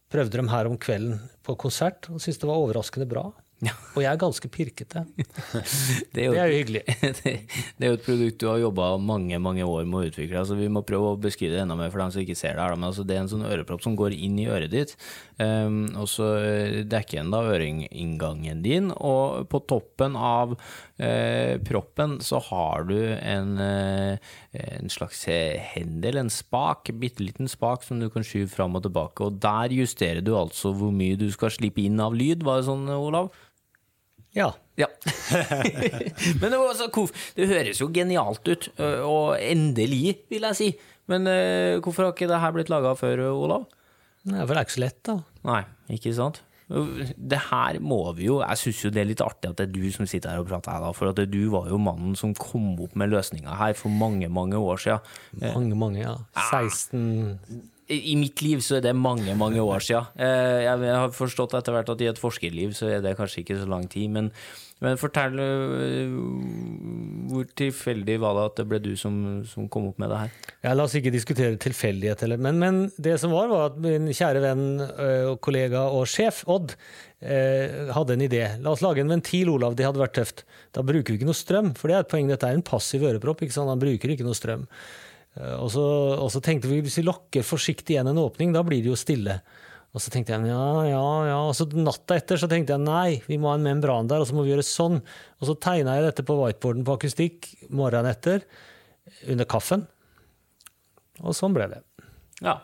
prøvde 0.10 0.40
dem 0.40 0.50
her 0.50 0.70
om 0.70 0.78
kvelden 0.80 1.20
på 1.46 1.58
konsert, 1.60 2.08
og 2.08 2.24
syntes 2.24 2.40
det 2.42 2.48
var 2.50 2.62
overraskende 2.62 3.10
bra. 3.10 3.28
Ja. 3.66 3.74
Og 3.98 4.04
jeg 4.04 4.10
er 4.12 4.20
ganske 4.22 4.50
pirkete. 4.52 5.04
det, 6.14 6.22
er 6.22 6.28
jo, 6.30 6.34
det, 6.34 6.40
er 6.40 6.52
jo, 6.52 6.60
hyggelig. 6.62 6.84
Det, 7.20 7.34
det, 7.80 7.84
er 7.84 7.92
jo 7.92 7.98
et 7.98 8.06
produkt 8.06 8.40
du 8.40 8.48
har 8.48 8.60
jobba 8.62 8.92
mange 9.04 9.40
mange 9.42 9.66
år 9.66 9.88
med 9.90 10.00
å 10.00 10.12
utvikle. 10.12 10.40
Altså, 10.40 10.56
vi 10.60 10.70
må 10.72 10.86
prøve 10.88 11.14
å 11.14 11.20
beskrive 11.20 11.58
det 11.58 11.64
enda 11.66 11.76
mer 11.80 11.92
for 11.92 12.02
dem 12.04 12.14
som 12.14 12.24
ikke 12.24 12.38
ser 12.40 12.56
det. 12.56 12.64
her. 12.64 12.78
Men 12.78 12.90
altså, 12.92 13.04
det 13.08 13.18
er 13.18 13.24
en 13.26 13.32
sånn 13.32 13.48
ørepropp 13.50 13.84
som 13.84 13.98
går 14.00 14.16
inn 14.16 14.38
i 14.40 14.48
øret 14.52 14.72
ditt, 14.72 14.94
um, 15.42 15.82
og 16.00 16.08
så 16.12 16.30
eh, 16.38 16.78
dekker 16.88 17.20
den 17.20 17.34
da 17.34 17.42
øreinngangen 17.50 18.64
din. 18.64 18.94
Og 18.96 19.50
på 19.52 19.62
toppen 19.68 20.16
av 20.16 20.56
uh, 20.56 21.56
proppen 21.68 22.20
så 22.24 22.40
har 22.48 22.88
du 22.88 22.98
en, 23.18 23.52
uh, 23.60 24.32
en 24.56 24.94
slags 24.94 25.26
hendel, 25.74 26.22
en 26.22 26.32
spak, 26.32 26.94
bitte 27.02 27.26
liten 27.26 27.52
spak 27.52 27.84
som 27.88 28.00
du 28.00 28.08
kan 28.14 28.24
skyve 28.24 28.52
fram 28.54 28.80
og 28.80 28.86
tilbake. 28.88 29.28
Og 29.28 29.42
der 29.44 29.76
justerer 29.76 30.24
du 30.24 30.36
altså 30.38 30.72
hvor 30.78 30.96
mye 30.96 31.20
du 31.20 31.28
skal 31.34 31.52
slippe 31.52 31.84
inn 31.84 32.00
av 32.04 32.16
lyd. 32.16 32.46
Var 32.48 32.62
det 32.62 32.70
sånn, 32.70 32.88
Olav? 32.96 33.34
Ja. 34.38 34.52
ja. 34.78 34.88
Men 36.42 36.54
det, 36.54 36.60
altså, 36.60 36.90
det, 37.38 37.50
høres 37.50 37.82
jo 37.82 37.90
genialt 37.94 38.46
ut, 38.46 38.70
og 39.06 39.40
endelig, 39.42 40.20
vil 40.30 40.46
jeg 40.52 40.60
si. 40.60 40.70
Men 41.10 41.26
hvorfor 41.82 42.06
har 42.06 42.14
ikke 42.14 42.30
det 42.30 42.42
her 42.44 42.54
blitt 42.54 42.70
laga 42.70 42.94
før, 42.98 43.26
Olav? 43.34 43.66
Nei, 44.30 44.44
for 44.44 44.54
det 44.54 44.62
er 44.62 44.68
ikke 44.68 44.78
så 44.78 44.84
lett, 44.84 45.02
da. 45.08 45.18
Nei, 45.50 45.64
ikke 45.96 46.14
sant? 46.18 46.44
Det 46.70 47.40
her 47.48 47.80
må 47.82 47.98
vi 48.14 48.28
jo 48.28 48.36
Jeg 48.44 48.60
syns 48.62 48.84
jo 48.84 48.92
det 48.94 49.02
er 49.02 49.08
litt 49.10 49.24
artig 49.26 49.50
at 49.50 49.58
det 49.58 49.66
er 49.66 49.72
du 49.74 49.88
som 49.90 50.06
sitter 50.06 50.36
her 50.36 50.44
og 50.44 50.52
prater 50.52 50.76
her, 50.76 50.84
da. 50.86 50.92
For 50.94 51.10
at 51.10 51.22
du 51.32 51.40
var 51.50 51.66
jo 51.72 51.80
mannen 51.82 52.14
som 52.20 52.36
kom 52.38 52.76
opp 52.84 52.94
med 53.00 53.10
løsninga 53.10 53.58
her 53.58 53.74
for 53.78 53.90
mange, 53.90 54.30
mange 54.30 54.60
år 54.62 54.82
siden. 54.84 55.18
Mange, 55.42 55.80
mange, 55.80 56.04
ja. 56.04 56.14
16 56.52 57.40
i 57.90 58.16
mitt 58.20 58.44
liv 58.46 58.62
så 58.62 58.78
er 58.78 58.86
det 58.86 58.96
mange, 58.98 59.34
mange 59.38 59.62
år 59.62 59.82
siden. 59.82 60.10
Eh, 60.22 60.64
jeg 60.68 60.94
har 60.94 61.14
forstått 61.16 61.56
etter 61.58 61.74
hvert 61.74 61.90
at 61.90 62.02
i 62.04 62.10
et 62.12 62.22
forskerliv 62.22 62.76
så 62.78 62.92
er 62.94 63.02
det 63.06 63.16
kanskje 63.18 63.42
ikke 63.42 63.58
så 63.58 63.66
lang 63.70 63.88
tid. 63.90 64.12
Men, 64.14 64.30
men 64.86 65.00
fortell, 65.02 65.40
eh, 65.42 66.14
hvor 67.32 67.50
tilfeldig 67.58 68.20
var 68.22 68.38
det 68.38 68.46
at 68.52 68.62
det 68.62 68.68
ble 68.70 68.82
du 68.86 68.92
som, 69.00 69.18
som 69.50 69.66
kom 69.74 69.90
opp 69.90 69.98
med 70.02 70.14
det 70.14 70.22
her? 70.22 70.38
Ja, 70.68 70.76
la 70.78 70.86
oss 70.86 70.96
ikke 71.00 71.14
diskutere 71.16 71.58
tilfeldighet, 71.62 72.28
men, 72.38 72.62
men, 72.62 72.80
det 73.02 73.18
som 73.22 73.34
var, 73.34 73.50
var 73.50 73.72
at 73.72 73.82
min 73.82 74.12
kjære 74.14 74.46
venn 74.46 74.66
eh, 74.86 75.26
og 75.32 75.40
kollega 75.46 75.88
og 75.90 76.06
sjef, 76.10 76.46
Odd, 76.50 76.78
hadde 77.20 78.16
en 78.16 78.22
idé. 78.24 78.46
La 78.64 78.72
oss 78.72 78.80
lage 78.80 79.02
en 79.04 79.10
ventil, 79.12 79.50
Olav. 79.52 79.74
Det 79.76 79.84
hadde 79.84 80.00
vært 80.00 80.14
tøft. 80.16 80.46
Da 80.72 80.86
bruker 80.88 81.12
vi 81.12 81.18
ikke 81.20 81.28
noe 81.28 81.36
strøm, 81.36 81.74
for 81.76 81.92
det 81.92 81.98
er 81.98 82.06
et 82.06 82.12
poeng. 82.14 82.30
Dette 82.32 82.48
er 82.48 82.56
en 82.56 82.64
passiv 82.64 83.04
ørepropp. 83.10 83.44
Han 83.58 83.82
bruker 83.82 84.14
ikke 84.14 84.24
noe 84.24 84.38
strøm. 84.38 84.64
Eh, 85.40 85.56
og 85.56 85.72
så, 85.74 85.86
og 86.20 86.30
så, 86.34 86.42
tenkte 86.44 86.70
vi 86.72 86.82
hvis 86.86 87.00
vi 87.02 87.08
lokker 87.08 87.48
forsiktig 87.48 87.96
igjen 87.96 88.12
en 88.12 88.22
åpning, 88.22 88.54
da 88.56 88.64
blir 88.66 88.84
det 88.84 88.92
jo 88.92 89.00
stille. 89.00 89.40
Og 89.90 90.04
så 90.04 90.12
tenkte 90.14 90.36
jeg 90.36 90.52
ja, 90.52 90.66
ja, 90.86 91.06
ja. 91.32 91.38
Og 91.48 91.56
så 91.58 91.66
natta 91.74 92.20
etter 92.20 92.38
så 92.38 92.50
tenkte 92.50 92.76
jeg 92.76 92.86
nei, 92.86 93.20
vi 93.26 93.40
må 93.42 93.50
ha 93.50 93.58
en 93.58 93.66
membran 93.66 94.10
der, 94.10 94.22
og 94.22 94.30
så 94.30 94.38
må 94.38 94.46
vi 94.46 94.54
gjøre 94.54 94.66
sånn. 94.66 95.00
Og 95.42 95.50
så 95.50 95.56
tegna 95.58 95.98
jeg 95.98 96.06
dette 96.06 96.26
på 96.28 96.38
whiteboarden 96.38 96.86
på 96.86 96.98
akustikk 97.00 97.50
morgenen 97.74 98.12
etter, 98.12 98.46
under 99.26 99.50
kaffen. 99.50 99.88
Og 101.24 101.34
sånn 101.36 101.56
ble 101.58 101.72
det. 101.72 101.82
Ja. 102.46 102.60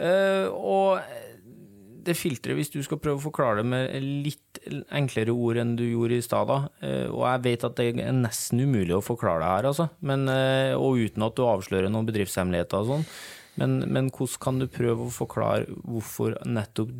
Uh, 0.00 0.48
og 0.50 1.29
det 2.10 2.18
filteret, 2.18 2.58
hvis 2.58 2.72
du 2.72 2.80
skal 2.84 3.00
prøve 3.02 3.20
å 3.20 3.24
forklare 3.24 3.62
det 3.62 3.70
med 3.70 3.94
litt 4.26 4.60
enklere 4.94 5.32
ord 5.32 5.60
enn 5.62 5.74
du 5.78 5.84
gjorde 5.86 6.18
i 6.18 6.24
stad, 6.24 6.52
eh, 6.84 7.06
og 7.08 7.24
jeg 7.24 7.44
vet 7.46 7.66
at 7.68 7.76
det 7.78 7.88
er 7.90 8.14
nesten 8.16 8.62
umulig 8.62 8.96
å 8.96 9.04
forklare 9.04 9.42
det 9.42 9.50
her, 9.52 9.68
altså, 9.70 9.88
men, 10.06 10.26
eh, 10.32 10.74
og 10.76 11.00
uten 11.00 11.26
at 11.26 11.36
du 11.38 11.44
avslører 11.46 11.92
noen 11.92 12.08
bedriftshemmeligheter 12.08 12.82
og 12.82 12.90
sånn, 12.90 13.06
men, 13.60 13.78
men 13.90 14.10
hvordan 14.14 14.42
kan 14.44 14.60
du 14.60 14.68
prøve 14.70 15.06
å 15.06 15.14
forklare 15.14 15.80
hvorfor 15.84 16.36
nettopp 16.48 16.92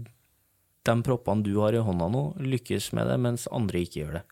de 0.88 0.95
proppene 1.05 1.45
du 1.45 1.55
har 1.61 1.76
i 1.76 1.83
hånda 1.85 2.09
nå, 2.11 2.25
lykkes 2.40 2.90
med 2.97 3.11
det, 3.11 3.19
mens 3.21 3.47
andre 3.52 3.85
ikke 3.85 4.00
gjør 4.02 4.21
det? 4.21 4.25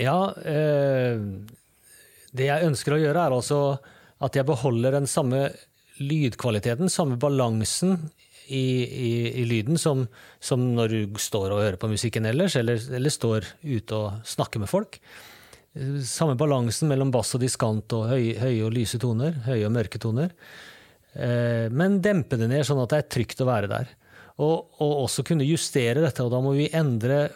Ja, 0.00 0.18
eh, 0.48 1.20
det 2.32 2.48
jeg 2.48 2.70
ønsker 2.70 2.96
å 2.96 3.02
gjøre, 3.02 3.26
er 3.26 3.36
altså 3.36 3.60
at 4.22 4.38
jeg 4.38 4.48
beholder 4.48 4.96
den 4.96 5.08
samme 5.10 5.50
lydkvaliteten, 6.00 6.90
samme 6.90 7.18
balansen 7.20 7.98
i, 8.52 8.66
i, 8.84 9.12
i 9.42 9.44
lyden 9.48 9.80
som, 9.80 10.04
som, 10.40 10.64
når 10.76 10.92
du 10.92 11.20
står 11.20 11.54
og 11.54 11.62
hører 11.62 11.78
på 11.80 11.90
musikken 11.92 12.28
ellers, 12.28 12.56
eller, 12.60 12.80
eller, 12.92 13.12
står 13.12 13.48
ute 13.62 13.98
og 13.98 14.26
snakker 14.28 14.62
med 14.62 14.70
folk. 14.70 14.98
Samme 16.04 16.36
balansen 16.36 16.90
mellom 16.90 17.12
bass 17.14 17.32
og 17.36 17.42
diskant 17.44 17.94
og 17.96 18.10
høye, 18.12 18.36
høye 18.42 18.60
og 18.66 18.74
lyse 18.76 19.00
toner, 19.00 19.40
høye 19.46 19.64
og 19.68 19.72
mørke 19.74 20.00
toner. 20.02 20.34
Eh, 21.12 21.72
men 21.72 22.00
dempe 22.04 22.38
det 22.40 22.50
ned 22.50 22.66
sånn 22.68 22.82
at 22.82 22.92
det 22.92 23.00
er 23.00 23.10
trygt 23.16 23.40
å 23.44 23.48
være 23.48 23.72
der. 23.72 23.96
Og, 24.42 24.78
og 24.80 24.92
også 25.06 25.24
kunne 25.28 25.48
justere 25.48 26.04
dette, 26.04 26.24
og 26.24 26.32
da 26.32 26.40
må 26.44 26.54
vi 26.56 26.70
endre 26.76 27.26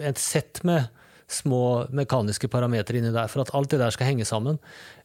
et 0.00 0.20
sett 0.20 0.62
med 0.66 0.88
små 1.26 1.86
mekaniske 1.90 2.48
parametere 2.48 3.00
inni 3.00 3.10
der 3.14 3.30
for 3.30 3.42
at 3.42 3.50
alt 3.56 3.72
det 3.72 3.80
der 3.82 3.94
skal 3.94 4.10
henge 4.12 4.26
sammen. 4.28 4.60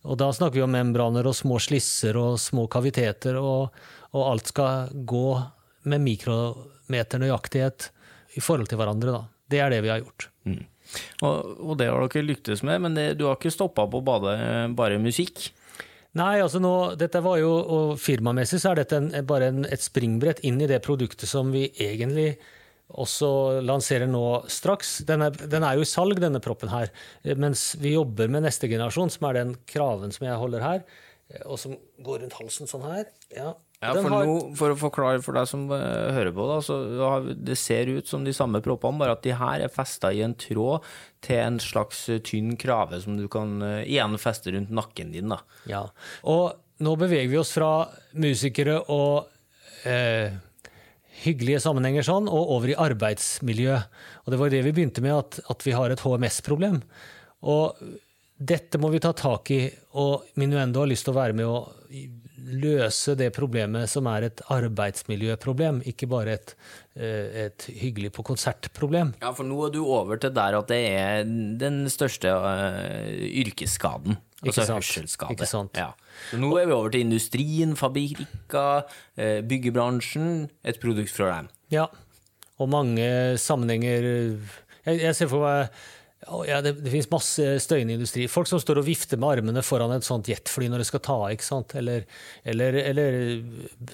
Og 0.05 0.19
da 0.21 0.29
snakker 0.33 0.59
vi 0.59 0.65
om 0.65 0.73
membraner 0.73 1.27
og 1.27 1.37
små 1.37 1.57
slisser 1.61 2.17
og 2.19 2.37
små 2.41 2.67
kaviteter, 2.71 3.39
og, 3.41 3.73
og 4.13 4.27
alt 4.27 4.53
skal 4.53 4.93
gå 4.93 5.27
med 5.89 6.03
mikrometernøyaktighet 6.05 7.89
i 8.37 8.43
forhold 8.43 8.69
til 8.71 8.79
hverandre. 8.81 9.15
Da. 9.15 9.23
Det 9.51 9.63
er 9.63 9.73
det 9.73 9.81
vi 9.85 9.91
har 9.91 10.03
gjort. 10.03 10.29
Mm. 10.47 10.61
Og, 11.23 11.35
og, 11.61 11.73
det 11.79 11.87
har 11.87 12.03
dere 12.03 12.27
lyktes 12.27 12.63
med, 12.67 12.81
men 12.83 12.95
det, 12.97 13.07
du 13.19 13.27
har 13.27 13.37
ikke 13.39 13.53
stoppa 13.53 13.87
på 13.89 14.01
bare, 14.05 14.69
bare 14.75 14.99
musikk? 15.01 15.49
Nei, 16.19 16.41
altså 16.43 16.59
nå, 16.59 16.73
dette 16.99 17.21
var 17.23 17.37
jo, 17.39 17.51
og 17.51 17.93
firmamessig 18.01 18.59
så 18.59 18.73
er 18.73 18.81
dette 18.81 18.97
en, 18.99 19.11
bare 19.27 19.51
en, 19.51 19.61
et 19.63 19.83
springbrett 19.83 20.41
inn 20.47 20.59
i 20.59 20.67
det 20.67 20.81
produktet 20.83 21.29
som 21.29 21.53
vi 21.53 21.69
egentlig 21.79 22.33
også 22.91 23.61
lanserer 23.63 24.09
nå 24.11 24.25
straks. 24.51 24.97
Den 25.07 25.23
er, 25.23 25.37
den 25.47 25.63
er, 25.63 25.77
jo 25.77 25.85
i 25.85 25.87
salg, 25.87 26.19
denne 26.19 26.41
proppen 26.43 26.71
her. 26.73 26.91
Mens 27.39 27.71
vi 27.79 27.93
jobber 27.95 28.27
med 28.31 28.43
neste 28.43 28.67
generasjon, 28.67 29.13
som 29.13 29.29
er 29.29 29.39
den 29.39 29.55
kraven 29.69 30.11
som 30.11 30.27
jeg 30.27 30.41
holder 30.41 30.65
her, 30.65 30.83
og 31.45 31.59
som 31.59 31.75
går 32.03 32.23
rundt 32.23 32.37
halsen 32.39 32.69
sånn 32.69 32.85
her. 32.85 33.05
Ja, 33.33 33.53
ja 33.81 33.93
for, 33.95 34.09
har... 34.13 34.27
noe, 34.27 34.51
for, 34.59 34.73
å 34.73 34.79
forklare 34.79 35.23
for 35.25 35.37
deg 35.37 35.49
som 35.49 35.67
uh, 35.71 35.79
hører 36.15 36.33
på, 36.35 36.47
da, 36.49 36.59
så 36.65 36.79
det 37.35 37.57
ser 37.59 37.91
ut 37.91 38.09
som 38.09 38.25
de 38.27 38.35
samme 38.35 38.63
proppene, 38.65 38.99
bare 39.01 39.15
at 39.17 39.25
de 39.25 39.35
her 39.37 39.65
er 39.65 39.73
festa 39.73 40.13
i 40.13 40.23
en 40.25 40.35
tråd 40.39 40.87
til 41.25 41.41
en 41.41 41.59
slags 41.63 42.05
tynn 42.27 42.55
krave 42.61 43.01
som 43.03 43.17
du 43.19 43.27
kan 43.31 43.59
igjen 43.81 44.19
feste 44.21 44.53
rundt 44.55 44.73
nakken 44.73 45.15
din. 45.15 45.33
Da. 45.33 45.41
Ja, 45.69 45.85
og 46.27 46.59
nå 46.81 46.95
beveger 46.97 47.29
vi 47.29 47.41
oss 47.41 47.53
fra 47.53 47.73
musikere 48.17 48.79
og 48.89 49.29
uh, 49.85 50.39
hyggelige 51.21 51.61
sammenhenger 51.63 52.05
sånn, 52.05 52.29
og 52.31 52.53
over 52.55 52.73
i 52.73 52.77
arbeidsmiljø. 52.79 53.77
Og 54.25 54.33
det 54.33 54.39
var 54.41 54.53
det 54.53 54.63
vi 54.65 54.73
begynte 54.75 55.03
med, 55.05 55.17
at, 55.17 55.41
at 55.51 55.65
vi 55.67 55.75
har 55.77 55.93
et 55.93 56.01
HMS-problem. 56.01 56.81
Og 57.51 57.81
dette 58.41 58.79
må 58.81 58.89
vi 58.89 59.01
ta 59.03 59.11
tak 59.13 59.51
i, 59.53 59.61
og 60.01 60.33
Minuendo 60.41 60.81
har 60.81 60.89
lyst 60.89 61.05
til 61.05 61.13
å 61.13 61.19
være 61.19 61.37
med 61.37 61.45
å 61.45 61.59
løse 62.41 63.13
det 63.19 63.29
problemet 63.35 63.89
som 63.91 64.07
er 64.09 64.25
et 64.27 64.41
arbeidsmiljøproblem, 64.51 65.81
ikke 65.91 66.09
bare 66.09 66.35
et, 66.39 66.55
eh, 66.95 67.45
et 67.45 67.67
hyggelig 67.81 68.11
på 68.15 68.25
konsert-problem. 68.25 69.13
Ja, 69.21 69.31
for 69.37 69.47
nå 69.47 69.59
er 69.67 69.75
du 69.75 69.83
over 69.85 70.17
til 70.17 70.33
der 70.33 70.57
at 70.57 70.67
det 70.71 70.81
er 70.89 71.23
den 71.61 71.85
største 71.89 72.33
uh, 72.33 73.07
yrkesskaden. 73.43 74.17
Altså 74.41 74.65
hørselsskade. 74.73 75.35
Ikke 75.35 75.45
sant? 75.45 75.77
Ja. 75.77 75.91
Nå 76.33 76.49
er 76.57 76.65
vi 76.65 76.73
over 76.73 76.89
til 76.89 77.05
industrien, 77.05 77.75
fabrikker, 77.77 78.87
eh, 79.15 79.41
byggebransjen. 79.45 80.49
Et 80.65 80.81
produkt 80.81 81.13
fra 81.13 81.35
dem. 81.37 81.51
Ja, 81.69 81.85
og 82.57 82.69
mange 82.69 83.37
sammenhenger 83.37 84.37
Jeg, 84.81 84.97
jeg 84.97 85.13
ser 85.13 85.29
for 85.29 85.45
meg 85.45 85.69
ja, 86.21 86.59
det, 86.61 86.75
det 86.83 86.91
finnes 86.93 87.09
masse 87.09 87.45
støyende 87.63 87.95
industri. 87.97 88.27
Folk 88.29 88.45
som 88.49 88.59
står 88.61 88.81
og 88.81 88.85
vifter 88.85 89.17
med 89.17 89.39
armene 89.39 89.63
foran 89.65 89.93
et 89.95 90.05
sånt 90.05 90.27
jetfly 90.29 90.67
når 90.69 90.83
det 90.83 90.87
skal 90.91 91.01
ta 91.01 91.15
av. 91.25 91.31
Eller, 91.79 92.05
eller, 92.45 92.77
eller 92.91 93.15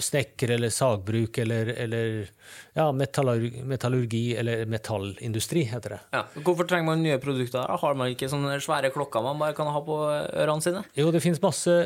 snekker 0.03 0.51
eller 0.57 0.73
sagbruk 0.73 1.39
eller, 1.43 1.71
eller 1.85 2.27
ja, 2.75 2.89
metallurgi, 2.91 3.63
metallurgi, 3.67 4.23
eller 4.41 4.65
metallindustri, 4.67 5.63
heter 5.71 5.95
det. 5.95 6.01
Ja. 6.17 6.25
Hvorfor 6.43 6.67
trenger 6.67 6.89
man 6.89 7.05
nye 7.05 7.19
produkter? 7.23 7.63
Har 7.63 7.95
man 7.99 8.11
ikke 8.11 8.29
sånne 8.31 8.59
svære 8.63 8.91
klokker 8.95 9.23
man 9.23 9.39
bare 9.39 9.55
kan 9.55 9.71
ha 9.71 9.83
på 9.87 9.97
ørene 10.11 10.65
sine? 10.65 10.83
Jo, 10.99 11.13
det 11.15 11.23
finnes 11.23 11.43
masse 11.43 11.77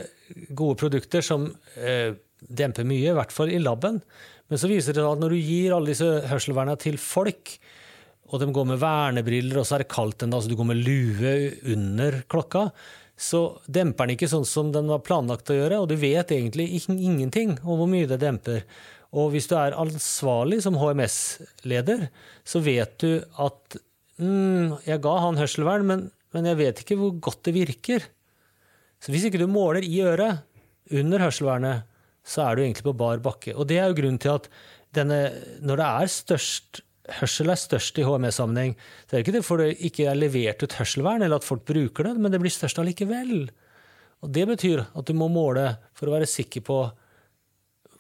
gode 0.50 0.80
produkter 0.82 1.26
som 1.26 1.52
eh, 1.78 2.18
demper 2.42 2.88
mye, 2.90 3.12
i 3.14 3.18
hvert 3.20 3.36
fall 3.36 3.54
i 3.54 3.62
laben. 3.62 4.02
Men 4.50 4.60
så 4.60 4.68
viser 4.68 4.98
det 4.98 5.06
seg 5.06 5.14
at 5.14 5.22
når 5.22 5.38
du 5.38 5.40
gir 5.40 5.78
alle 5.78 5.94
disse 5.94 6.10
hørselvernene 6.34 6.82
til 6.82 6.98
folk, 7.00 7.54
og 8.32 8.40
de 8.40 8.48
går 8.56 8.68
med 8.70 8.80
vernebriller, 8.80 9.60
og 9.60 9.68
så 9.68 9.76
er 9.76 9.84
det 9.84 9.92
kaldt 9.92 10.24
en 10.24 10.32
dag, 10.34 10.44
så 10.44 10.52
du 10.52 10.56
går 10.60 10.70
med 10.70 10.82
lue 10.86 11.34
under 11.74 12.22
klokka, 12.32 12.70
så 13.22 13.42
demper 13.68 14.08
den 14.08 14.16
ikke 14.16 14.32
sånn 14.32 14.48
som 14.48 14.72
den 14.74 14.88
var 14.90 15.04
planlagt 15.06 15.52
å 15.52 15.58
gjøre, 15.58 15.82
og 15.84 15.92
du 15.92 15.98
vet 16.00 16.32
egentlig 16.34 16.70
ingenting 16.80 17.58
om 17.62 17.82
hvor 17.82 17.90
mye 17.92 18.10
det 18.10 18.22
demper. 18.24 18.64
Og 19.12 19.34
hvis 19.34 19.50
du 19.52 19.58
er 19.60 19.76
ansvarlig 19.76 20.62
som 20.64 20.80
HMS-leder, 20.80 22.08
så 22.48 22.64
vet 22.64 22.96
du 23.04 23.20
at 23.44 23.78
mm, 24.22 24.80
jeg 24.88 25.04
ga 25.04 25.16
han 25.26 25.40
hørselvern, 25.42 25.86
men, 25.88 26.08
men, 26.32 26.48
jeg 26.48 26.60
vet 26.62 26.84
ikke 26.84 26.98
hvor 27.02 27.18
godt 27.30 27.44
det 27.50 27.58
virker. 27.60 28.08
Så 29.04 29.12
hvis 29.12 29.28
ikke 29.28 29.42
du 29.42 29.50
måler 29.52 29.84
i 29.84 30.00
øret 30.06 30.46
under 30.96 31.28
hørselvernet, 31.28 31.90
så 32.24 32.46
er 32.46 32.56
du 32.56 32.64
egentlig 32.64 32.88
på 32.88 32.96
bar 32.96 33.20
bakke. 33.22 33.54
Og 33.58 33.68
det 33.68 33.82
er 33.82 33.92
jo 33.92 33.98
grunnen 34.00 34.22
til 34.22 34.38
at 34.38 34.48
denne, 34.96 35.20
når 35.62 35.82
det 35.82 35.90
er 35.90 36.16
størst 36.16 36.82
hørsel 37.20 37.52
er 37.52 37.60
størst 37.60 38.00
i 38.00 38.06
HMS-sammenheng. 38.08 38.74
Det 39.10 39.18
er 39.18 39.26
ikke 39.26 39.44
fordi 39.46 39.70
det 39.72 39.90
ikke 39.90 40.08
er 40.12 40.18
levert 40.20 40.64
ut 40.64 40.78
hørselvern, 40.80 41.26
eller 41.26 41.42
at 41.42 41.48
folk 41.48 41.66
bruker 41.68 42.08
det, 42.08 42.16
men 42.18 42.34
det 42.34 42.42
blir 42.42 42.54
størst 42.54 42.80
allikevel. 42.82 43.50
Og 44.22 44.32
Det 44.32 44.48
betyr 44.48 44.84
at 44.86 45.08
du 45.08 45.14
må 45.18 45.30
måle 45.32 45.78
for 45.98 46.10
å 46.10 46.16
være 46.16 46.30
sikker 46.30 46.66
på 46.66 46.82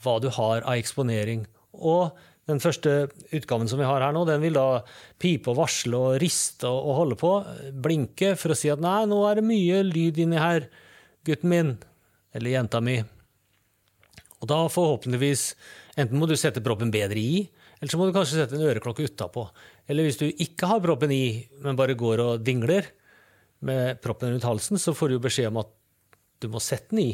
hva 0.01 0.18
du 0.22 0.30
har 0.34 0.65
av 0.65 0.75
eksponering. 0.77 1.46
Og 1.77 2.12
den 2.50 2.62
første 2.62 3.08
utgaven 3.34 3.70
som 3.70 3.80
vi 3.82 3.88
har 3.88 4.03
her 4.03 4.13
nå, 4.15 4.25
den 4.30 4.41
vil 4.44 4.58
da 4.58 4.82
pipe 5.22 5.51
og 5.51 5.60
varsle 5.62 5.98
og 5.98 6.20
riste 6.22 6.70
og 6.70 6.98
holde 6.98 7.18
på, 7.20 7.34
blinke, 7.84 8.36
for 8.39 8.53
å 8.53 8.58
si 8.58 8.72
at 8.74 8.82
nei, 8.82 9.03
nå 9.10 9.22
er 9.30 9.39
det 9.39 9.48
mye 9.48 9.82
lyd 9.88 10.22
inni 10.25 10.41
her, 10.41 10.68
gutten 11.27 11.51
min, 11.51 11.75
eller 12.36 12.56
jenta 12.56 12.82
mi. 12.84 12.98
Og 14.41 14.50
da 14.50 14.65
forhåpentligvis 14.74 15.53
Enten 16.00 16.22
må 16.22 16.24
du 16.24 16.38
sette 16.39 16.62
proppen 16.63 16.88
bedre 16.88 17.20
i, 17.20 17.41
eller 17.81 17.89
så 17.89 17.97
må 17.97 18.07
du 18.07 18.13
kanskje 18.13 18.38
sette 18.38 18.57
en 18.57 18.67
øreklokke 18.69 19.07
utapå. 19.09 19.47
Eller 19.89 20.05
hvis 20.05 20.19
du 20.21 20.27
ikke 20.29 20.69
har 20.69 20.83
proppen 20.83 21.11
i, 21.15 21.41
men 21.65 21.79
bare 21.79 21.97
går 21.97 22.21
og 22.21 22.43
dingler 22.45 22.85
med 23.65 23.97
proppen 24.05 24.29
rundt 24.29 24.45
halsen, 24.45 24.77
så 24.77 24.93
får 24.93 25.09
du 25.09 25.23
beskjed 25.23 25.50
om 25.50 25.63
at 25.63 25.71
du 26.41 26.47
må 26.53 26.61
sette 26.61 26.93
den 26.93 27.01
i. 27.01 27.11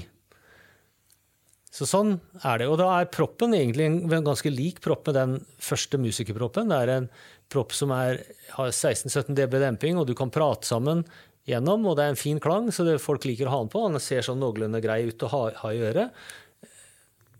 Så 1.71 1.87
sånn 1.87 2.17
er 2.41 2.59
det. 2.59 2.67
Og 2.67 2.77
da 2.81 2.89
er 2.97 3.11
proppen 3.11 3.55
egentlig 3.55 3.87
en 3.87 4.27
ganske 4.27 4.51
lik 4.51 4.81
propp 4.83 5.07
med 5.07 5.17
den 5.19 5.37
første 5.61 5.99
musikerproppen. 6.01 6.71
Det 6.71 6.81
er 6.83 6.93
en 6.97 7.09
propp 7.53 7.75
som 7.75 7.93
er, 7.95 8.23
har 8.55 8.71
16-17 8.73 9.37
dB 9.37 9.59
demping, 9.63 9.99
og 9.99 10.07
du 10.09 10.15
kan 10.17 10.33
prate 10.33 10.67
sammen 10.67 11.05
gjennom, 11.47 11.85
og 11.87 11.95
det 11.95 12.03
er 12.03 12.11
en 12.11 12.19
fin 12.19 12.41
klang, 12.43 12.73
så 12.75 12.83
folk 12.99 13.27
liker 13.27 13.47
å 13.47 13.53
ha 13.53 13.61
den 13.63 13.71
på. 13.71 13.85
Den 13.87 14.03
ser 14.03 14.25
sånn 14.25 14.41
noenlunde 14.43 14.83
grei 14.83 15.05
ut 15.07 15.23
å 15.23 15.31
ha, 15.31 15.43
ha 15.61 15.71
i 15.71 15.83
øret. 15.91 16.27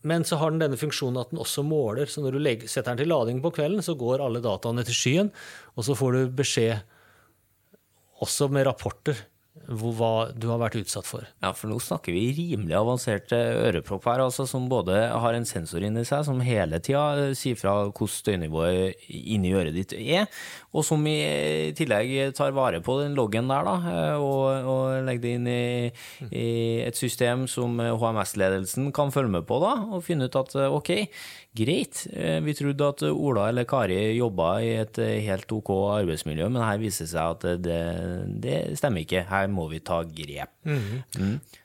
Men 0.06 0.26
så 0.28 0.38
har 0.42 0.52
den 0.52 0.62
denne 0.62 0.78
funksjonen 0.80 1.22
at 1.22 1.32
den 1.32 1.42
også 1.42 1.64
måler. 1.66 2.10
Så 2.10 2.22
når 2.22 2.38
du 2.38 2.68
setter 2.68 2.92
den 2.92 3.02
til 3.02 3.10
lading 3.12 3.42
på 3.42 3.54
kvelden, 3.56 3.82
så 3.86 3.98
går 3.98 4.24
alle 4.24 4.44
dataene 4.44 4.86
til 4.86 4.98
skyen, 4.98 5.32
og 5.76 5.88
så 5.88 5.98
får 5.98 6.14
du 6.14 6.38
beskjed 6.38 6.78
også 8.22 8.50
med 8.54 8.66
rapporter 8.68 9.18
hva 9.68 10.30
du 10.36 10.48
har 10.52 10.60
vært 10.62 10.78
utsatt 10.80 11.08
for. 11.08 11.26
Ja, 11.44 11.52
for 11.58 11.72
nå 11.72 11.80
snakker 11.84 12.16
vi 12.16 12.30
rimelig 12.38 12.76
avanserte 12.78 13.38
ørepropp 13.68 14.08
her, 14.10 14.24
altså, 14.28 14.46
som 14.50 14.68
både 14.72 14.96
har 15.12 15.38
en 15.38 15.48
sensor 15.48 15.84
inni 15.84 16.06
seg 16.08 16.26
som 16.28 16.42
hele 16.46 16.80
tida 16.84 17.04
eh, 17.28 17.34
sier 17.38 17.60
fra 17.60 17.76
hvordan 17.88 18.14
støynivået 18.14 19.08
inni 19.10 19.54
øret 19.58 19.76
ditt 19.76 19.96
er, 19.98 20.28
og 20.72 20.86
som 20.88 21.04
i 21.10 21.74
tillegg 21.78 22.36
tar 22.38 22.56
vare 22.56 22.82
på 22.84 23.00
den 23.02 23.18
loggen 23.18 23.50
der, 23.52 23.68
da, 23.68 23.76
eh, 23.92 24.22
og, 24.22 24.70
og 24.74 25.08
legger 25.08 25.26
det 25.26 25.34
inn 25.40 25.50
i, 25.52 25.66
i, 26.30 26.48
et 26.88 27.00
system 27.00 27.48
som 27.52 27.80
HMS-ledelsen 27.82 28.92
kan 28.96 29.14
følge 29.14 29.34
med 29.40 29.48
på, 29.50 29.60
da, 29.64 29.74
og 29.92 30.06
finne 30.06 30.30
ut 30.30 30.40
at 30.40 30.56
eh, 30.60 30.78
ok, 30.80 30.94
greit, 31.58 32.04
vi 32.46 32.54
trodde 32.58 32.88
at 32.94 33.04
Ola 33.08 33.48
eller 33.50 33.66
Kari 33.70 33.98
jobba 34.18 34.50
i 34.64 34.70
et 34.84 35.00
helt 35.26 35.52
ok 35.54 35.72
arbeidsmiljø, 35.98 36.48
men 36.54 36.64
her 36.64 36.80
viser 36.82 37.06
det 37.06 37.12
seg 37.12 37.34
at 37.34 37.64
det, 37.66 37.80
det 38.44 38.58
stemmer 38.80 39.04
ikke. 39.04 39.26
Her 39.30 39.50
må 39.52 39.68
vi 39.72 39.82
ta 39.86 40.02
grep. 40.06 40.54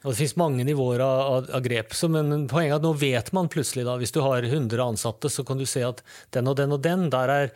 Og 0.02 0.08
det 0.08 0.16
finnes 0.18 0.38
mange 0.40 0.66
nivåer 0.66 1.04
av, 1.04 1.48
av, 1.50 1.60
grep. 1.64 1.94
Så, 1.96 2.10
men 2.12 2.48
poenget 2.50 2.76
er 2.76 2.80
at 2.80 2.86
nå 2.86 2.92
vet 2.98 3.32
man 3.36 3.50
plutselig, 3.52 3.86
da, 3.88 3.98
hvis 4.00 4.14
du 4.14 4.20
har 4.24 4.46
100 4.48 4.82
ansatte, 4.84 5.30
så 5.32 5.44
kan 5.46 5.60
du 5.60 5.66
se 5.68 5.84
at 5.86 6.02
den 6.34 6.50
og 6.50 6.58
den 6.60 6.74
og 6.74 6.82
den 6.84 7.08
der 7.12 7.36
er 7.36 7.54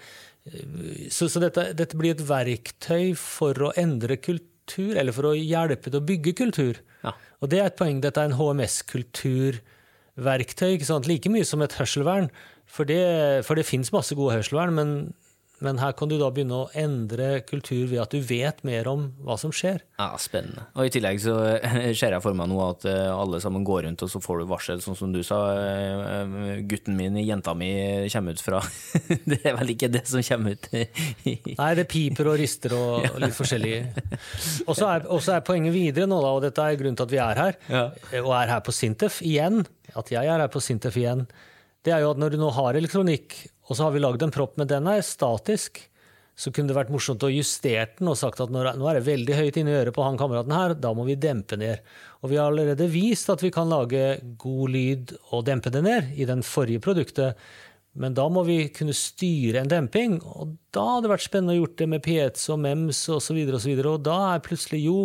Så, 1.10 1.26
så 1.28 1.40
dette, 1.42 1.72
dette 1.74 1.96
blir 1.98 2.14
et 2.14 2.22
verktøy 2.22 3.16
for 3.18 3.58
å 3.66 3.72
endre 3.76 4.16
kultur, 4.22 4.94
eller 4.94 5.12
for 5.14 5.32
å 5.32 5.34
hjelpe 5.34 5.90
til 5.90 5.98
å 5.98 6.06
bygge 6.06 6.36
kultur. 6.38 6.78
Ja. 7.02 7.16
Og 7.42 7.50
det 7.50 7.58
er 7.60 7.66
et 7.70 7.78
poeng. 7.78 7.98
Dette 8.04 8.22
er 8.22 8.30
en 8.30 8.38
HMS-kulturverktøy, 8.38 9.74
ikke 10.16 10.84
sant? 10.84 11.06
like 11.06 11.28
mye 11.28 11.44
som 11.44 11.62
et 11.62 11.72
hørselvern. 11.72 12.30
For 12.66 12.84
det, 12.84 13.44
for 13.46 13.54
det 13.54 13.66
fins 13.66 13.92
masse 13.92 14.14
gode 14.14 14.34
hørselvern, 14.34 14.74
men, 14.74 15.14
men 15.64 15.78
her 15.80 15.94
kan 15.96 16.10
du 16.10 16.18
da 16.20 16.26
begynne 16.34 16.52
å 16.52 16.66
endre 16.76 17.40
kultur 17.48 17.86
ved 17.88 18.00
at 18.02 18.12
du 18.12 18.18
vet 18.20 18.58
mer 18.66 18.88
om 18.90 19.06
hva 19.24 19.38
som 19.40 19.52
skjer. 19.56 19.78
Ja, 19.96 20.10
Spennende. 20.20 20.66
Og 20.76 20.84
i 20.84 20.92
tillegg 20.92 21.20
så 21.22 21.32
ser 21.96 22.12
jeg 22.12 22.20
for 22.24 22.36
meg 22.36 22.50
nå 22.50 22.58
at 22.66 22.84
eh, 22.90 23.08
alle 23.08 23.40
sammen 23.40 23.64
går 23.64 23.86
rundt, 23.86 24.04
og 24.04 24.10
så 24.12 24.20
får 24.20 24.42
du 24.42 24.50
varsel, 24.50 24.82
sånn 24.84 24.98
som 24.98 25.14
du 25.14 25.22
sa. 25.24 25.38
eh, 25.56 26.60
Gutten 26.68 26.96
min, 26.98 27.16
jenta 27.24 27.54
mi, 27.56 27.70
kommer 28.12 28.36
ut 28.36 28.44
fra 28.44 28.60
Det 29.32 29.40
er 29.48 29.56
vel 29.56 29.72
ikke 29.76 29.88
det 29.96 30.04
som 30.10 30.20
kommer 30.28 30.58
ut? 30.58 30.68
Nei, 30.74 31.70
det 31.80 31.86
piper 31.88 32.32
og 32.34 32.38
rister 32.42 32.76
og 32.76 33.18
litt 33.24 33.36
forskjellig. 33.36 33.74
Og 34.68 34.76
så 34.76 34.92
er, 34.92 35.08
er 35.08 35.44
poenget 35.46 35.72
videre 35.74 36.08
nå, 36.10 36.20
da, 36.20 36.34
og 36.36 36.44
dette 36.44 36.62
er 36.68 36.76
grunnen 36.80 37.00
til 37.00 37.08
at 37.08 37.14
vi 37.16 37.22
er 37.24 37.40
her, 37.46 37.58
Ja. 37.72 37.84
og 38.22 38.32
er 38.42 38.52
her 38.56 38.62
på 38.66 38.74
Sintef 38.76 39.22
igjen, 39.24 39.64
at 39.96 40.12
jeg 40.12 40.28
er 40.28 40.44
her 40.44 40.52
på 40.52 40.60
Sintef 40.60 40.96
igjen, 41.00 41.24
det 41.86 41.92
er 41.94 42.02
jo 42.02 42.08
at 42.12 42.18
når 42.18 42.34
du 42.34 42.40
nå 42.40 42.48
har 42.56 42.74
elektronikk, 42.76 43.36
og 43.66 43.74
så 43.74 43.86
har 43.86 43.94
vi 43.94 44.02
lagd 44.02 44.22
en 44.22 44.34
propp, 44.34 44.56
men 44.60 44.70
den 44.70 44.88
er 44.90 45.04
statisk, 45.04 45.80
så 46.36 46.52
kunne 46.52 46.68
det 46.68 46.76
vært 46.76 46.92
morsomt 46.92 47.24
å 47.24 47.32
justere 47.32 47.88
den 47.96 48.10
og 48.12 48.18
sagt 48.20 48.42
at 48.44 48.50
nå 48.52 48.60
er 48.60 48.98
det 48.98 49.06
veldig 49.06 49.38
høyt 49.38 49.56
inni 49.56 49.72
øret 49.72 49.96
på 49.96 50.04
han 50.04 50.18
kameraten 50.20 50.52
her, 50.52 50.74
da 50.76 50.90
må 50.94 51.06
vi 51.08 51.16
dempe 51.16 51.56
ned. 51.56 51.80
Og 52.20 52.28
vi 52.30 52.36
har 52.36 52.50
allerede 52.50 52.90
vist 52.92 53.30
at 53.32 53.40
vi 53.40 53.50
kan 53.54 53.72
lage 53.72 54.18
god 54.42 54.74
lyd 54.74 55.14
og 55.30 55.46
dempe 55.48 55.72
det 55.72 55.82
ned 55.86 56.12
i 56.12 56.28
den 56.28 56.44
forrige 56.44 56.84
produktet. 56.84 57.40
Men 57.96 58.12
da 58.12 58.26
må 58.28 58.44
vi 58.44 58.66
kunne 58.76 58.92
styre 58.92 59.62
en 59.62 59.72
demping, 59.72 60.18
og 60.20 60.52
da 60.76 60.84
hadde 60.90 61.06
det 61.06 61.14
vært 61.14 61.24
spennende 61.24 61.56
å 61.56 61.62
gjort 61.62 61.78
det 61.80 61.88
med 61.88 62.04
P1 62.04 62.44
og 62.52 62.60
MEMS 62.66 63.00
osv., 63.08 63.16
og, 63.16 63.24
så 63.24 63.38
videre, 63.38 63.56
og, 63.56 63.64
så 63.64 63.72
videre, 63.72 63.94
og 63.96 64.04
da 64.04 64.18
er 64.34 64.44
plutselig 64.44 64.82
jo 64.84 64.98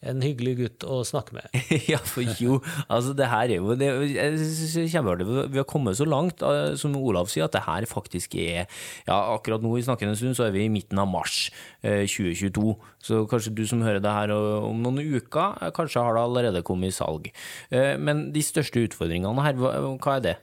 en 0.00 0.22
hyggelig 0.24 0.54
gutt 0.56 0.84
å 0.88 1.00
snakke 1.04 1.34
med. 1.36 1.56
ja, 1.92 1.98
for 2.08 2.24
jo, 2.40 2.58
altså 2.88 3.12
det 3.16 3.28
her 3.28 3.52
er 3.52 3.58
jo 3.58 3.76
det, 3.76 3.90
Jeg. 4.14 4.38
Vi 4.80 5.60
har 5.60 5.66
kommet 5.68 5.98
så 5.98 6.06
langt, 6.08 6.40
som 6.80 6.96
Olav 6.96 7.28
sier, 7.32 7.44
at 7.46 7.56
det 7.56 7.64
her 7.66 7.86
faktisk 7.88 8.36
er 8.40 8.64
Ja, 9.06 9.18
akkurat 9.34 9.62
nå 9.64 9.74
i 9.76 9.84
snakkende 9.84 10.16
stund 10.16 10.38
så 10.38 10.46
er 10.46 10.54
vi 10.56 10.64
i 10.64 10.72
midten 10.72 11.00
av 11.00 11.08
mars 11.10 11.50
eh, 11.82 12.06
2022. 12.08 12.74
Så 13.04 13.24
kanskje 13.30 13.54
du 13.56 13.64
som 13.68 13.84
hører 13.84 14.00
det 14.02 14.12
her 14.14 14.32
om 14.34 14.80
noen 14.84 15.02
uker, 15.04 15.58
eh, 15.60 15.72
kanskje 15.76 16.04
har 16.04 16.16
det 16.16 16.24
allerede 16.24 16.64
kommet 16.66 16.94
i 16.94 16.96
salg. 16.96 17.28
Eh, 17.68 17.96
Men 18.00 18.30
de 18.32 18.44
største 18.44 18.86
utfordringene 18.88 19.44
her, 19.44 19.58
hva, 19.60 19.74
hva 20.00 20.16
er 20.16 20.24
det? 20.30 20.36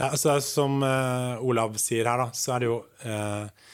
Ja, 0.00 0.10
altså, 0.10 0.38
som 0.44 0.80
eh, 0.84 1.40
Olav 1.44 1.76
sier 1.80 2.08
her, 2.08 2.26
da, 2.26 2.32
så 2.36 2.56
er 2.56 2.64
det 2.64 2.68
jo 2.70 2.78
eh, 3.06 3.70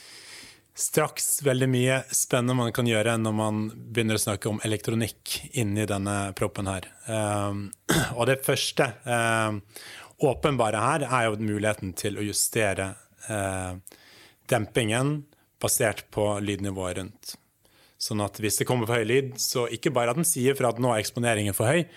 straks 0.79 1.41
veldig 1.43 1.69
mye 1.71 1.97
spennende 2.15 2.55
man 2.59 2.75
kan 2.75 2.87
gjøre 2.87 3.17
når 3.19 3.35
man 3.35 3.63
begynner 3.75 4.19
å 4.19 4.23
snakke 4.23 4.51
om 4.51 4.61
elektronikk 4.67 5.35
inni 5.59 5.87
denne 5.91 6.33
proppen 6.39 6.71
her. 6.71 6.87
Eh, 7.11 7.59
og 8.19 8.29
det 8.31 8.39
første 8.47 8.93
eh, 9.03 9.59
åpenbare 10.29 10.85
her 10.85 11.07
er 11.09 11.27
jo 11.27 11.41
muligheten 11.43 11.95
til 11.99 12.19
å 12.19 12.27
justere 12.27 12.93
eh, 13.29 13.75
dempingen 14.51 15.19
basert 15.59 16.07
på 16.15 16.31
lydnivået 16.45 17.01
rundt. 17.01 17.35
Sånn 17.99 18.23
at 18.23 18.39
hvis 18.39 18.61
det 18.61 18.67
kommer 18.69 18.87
for 18.87 19.01
høy 19.01 19.09
lyd, 19.11 19.33
så 19.43 19.67
ikke 19.75 19.91
bare 19.95 20.15
at 20.15 20.21
den 20.21 20.29
sier 20.29 20.55
fra 20.59 20.71
at 20.71 20.79
nå 20.79 20.93
er 20.95 21.03
eksponeringen 21.03 21.57
for 21.57 21.67
høy, 21.67 21.89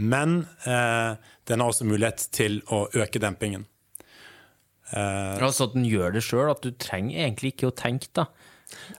men 0.00 0.46
eh, 0.64 1.12
den 1.44 1.60
har 1.60 1.68
også 1.68 1.88
mulighet 1.88 2.30
til 2.32 2.62
å 2.72 2.86
øke 2.96 3.20
dempingen. 3.20 3.66
Altså 4.94 5.68
at 5.68 5.74
den 5.76 5.86
gjør 5.88 6.14
det 6.16 6.22
sjøl, 6.26 6.50
at 6.50 6.62
du 6.64 6.70
trenger 6.80 7.24
egentlig 7.24 7.54
ikke 7.54 7.70
å 7.70 7.76
tenke, 7.76 8.10
da. 8.16 8.26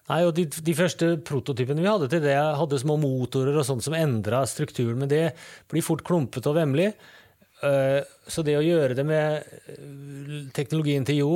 Nei, 0.10 0.20
og 0.28 0.34
de, 0.36 0.46
de 0.48 0.76
første 0.76 1.14
prototypene 1.28 1.80
vi 1.84 1.88
hadde 1.90 2.10
til 2.12 2.24
det, 2.24 2.36
hadde 2.36 2.80
små 2.82 2.98
motorer 3.00 3.56
og 3.56 3.68
sånt 3.68 3.86
som 3.86 3.96
endra 3.96 4.44
strukturen, 4.50 5.00
men 5.00 5.12
det 5.12 5.32
blir 5.72 5.86
fort 5.86 6.04
klumpete 6.08 6.52
og 6.52 6.58
vemmelig. 6.60 6.92
Eh, 7.64 8.02
Så 8.28 8.44
det 8.44 8.58
å 8.58 8.66
gjøre 8.66 8.98
det 8.98 9.06
med 9.08 9.44
eh, 9.72 10.48
teknologien 10.56 11.06
til 11.06 11.20
Jo 11.22 11.36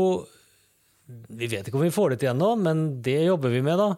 Vi 1.38 1.46
vet 1.46 1.68
ikke 1.68 1.78
om 1.78 1.84
vi 1.86 1.94
får 1.94 2.16
det 2.16 2.24
til 2.24 2.32
ennå, 2.32 2.56
men 2.58 2.80
det 3.06 3.20
jobber 3.28 3.52
vi 3.54 3.62
med, 3.62 3.78
da. 3.78 3.92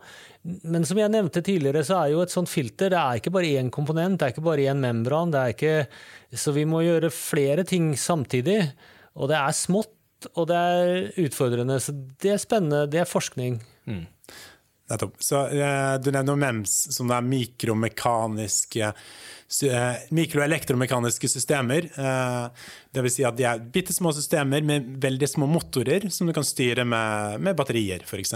Men 0.68 0.84
som 0.88 1.00
jeg 1.00 1.12
nevnte 1.14 1.40
tidligere, 1.44 1.86
så 1.88 2.02
er 2.02 2.12
jo 2.12 2.22
et 2.26 2.34
sånt 2.34 2.52
filter 2.52 2.92
det 2.92 3.00
er 3.00 3.22
ikke 3.22 3.32
bare 3.32 3.54
én 3.62 3.72
komponent, 3.72 4.20
det 4.20 4.28
er 4.28 4.34
ikke 4.36 4.44
bare 4.44 4.68
én 4.68 4.82
membran. 4.84 5.32
det 5.32 5.40
er 5.40 5.56
ikke, 5.56 5.88
Så 6.36 6.52
vi 6.52 6.66
må 6.68 6.84
gjøre 6.84 7.10
flere 7.16 7.64
ting 7.64 7.94
samtidig. 7.96 8.74
Og 9.16 9.32
det 9.32 9.40
er 9.40 9.56
smått, 9.56 9.94
og 10.34 10.48
det 10.50 10.58
er 10.58 11.26
utfordrende. 11.28 11.80
Så 11.84 11.96
det 12.22 12.36
er 12.36 12.42
spennende. 12.42 12.86
Det 12.92 13.04
er 13.04 13.10
forskning. 13.10 13.60
Nettopp. 14.88 15.18
Så 15.24 15.48
eh, 15.48 15.96
Du 16.04 16.12
nevner 16.16 16.40
MEMS, 16.40 16.76
som 16.96 17.12
er 17.12 17.26
mikromekaniske 17.26 18.92
eh, 19.68 20.06
mikroelektromekaniske 20.16 21.30
systemer. 21.32 21.90
Eh, 21.92 22.70
det 22.96 23.04
vil 23.04 23.14
si 23.14 23.26
at 23.28 23.38
de 23.38 23.48
er 23.50 23.66
bitte 23.74 23.96
små 23.96 24.14
systemer 24.16 24.64
med 24.66 24.94
veldig 25.04 25.30
små 25.30 25.50
motorer 25.52 26.08
som 26.14 26.30
du 26.30 26.36
kan 26.36 26.48
styre 26.48 26.88
med, 26.88 27.44
med 27.44 27.58
batterier, 27.60 28.06
f.eks. 28.08 28.34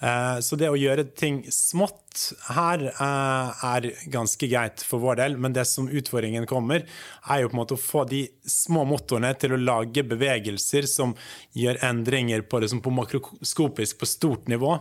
Eh, 0.00 0.38
så 0.40 0.56
det 0.56 0.68
å 0.70 0.78
gjøre 0.78 1.08
ting 1.18 1.40
smått 1.50 2.28
her 2.54 2.84
eh, 2.90 3.64
er 3.66 3.88
ganske 4.12 4.46
greit 4.50 4.82
for 4.86 5.02
vår 5.02 5.18
del, 5.18 5.36
men 5.42 5.54
det 5.56 5.64
som 5.66 5.88
utfordringen 5.90 6.46
kommer, 6.50 6.84
er 7.26 7.42
jo 7.42 7.50
på 7.50 7.56
en 7.56 7.60
måte 7.60 7.74
å 7.74 7.82
få 7.82 8.04
de 8.10 8.22
små 8.46 8.84
motorene 8.88 9.32
til 9.40 9.56
å 9.56 9.60
lage 9.60 10.06
bevegelser 10.06 10.86
som 10.90 11.16
gjør 11.58 11.80
endringer 11.88 12.44
på 12.46 12.62
det 12.62 12.70
som 12.70 12.82
på 12.84 12.94
makroskopisk, 12.94 13.98
på 13.98 14.08
stort 14.08 14.46
nivå. 14.50 14.76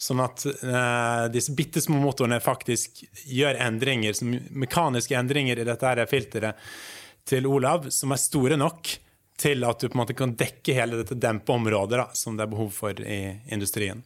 Sånn 0.00 0.24
at 0.24 0.46
eh, 0.48 1.28
disse 1.34 1.52
bitte 1.56 1.84
små 1.84 2.00
motorene 2.00 2.40
faktisk 2.40 3.04
gjør 3.28 3.60
endringer, 3.66 4.16
mekaniske 4.24 5.18
endringer 5.18 5.60
i 5.60 5.68
dette 5.68 6.08
filteret 6.08 6.72
til 7.28 7.46
Olav, 7.46 7.90
som 7.94 8.12
er 8.14 8.20
store 8.20 8.56
nok 8.58 8.88
til 9.42 9.66
at 9.66 9.82
du 9.82 9.88
på 9.90 9.96
en 9.96 10.00
måte 10.00 10.16
kan 10.16 10.32
dekke 10.38 10.74
hele 10.76 11.02
dette 11.02 11.18
dempeområdet 11.20 12.00
da, 12.00 12.08
som 12.16 12.38
det 12.38 12.46
er 12.46 12.52
behov 12.54 12.72
for 12.74 13.04
i 13.04 13.20
industrien. 13.52 14.02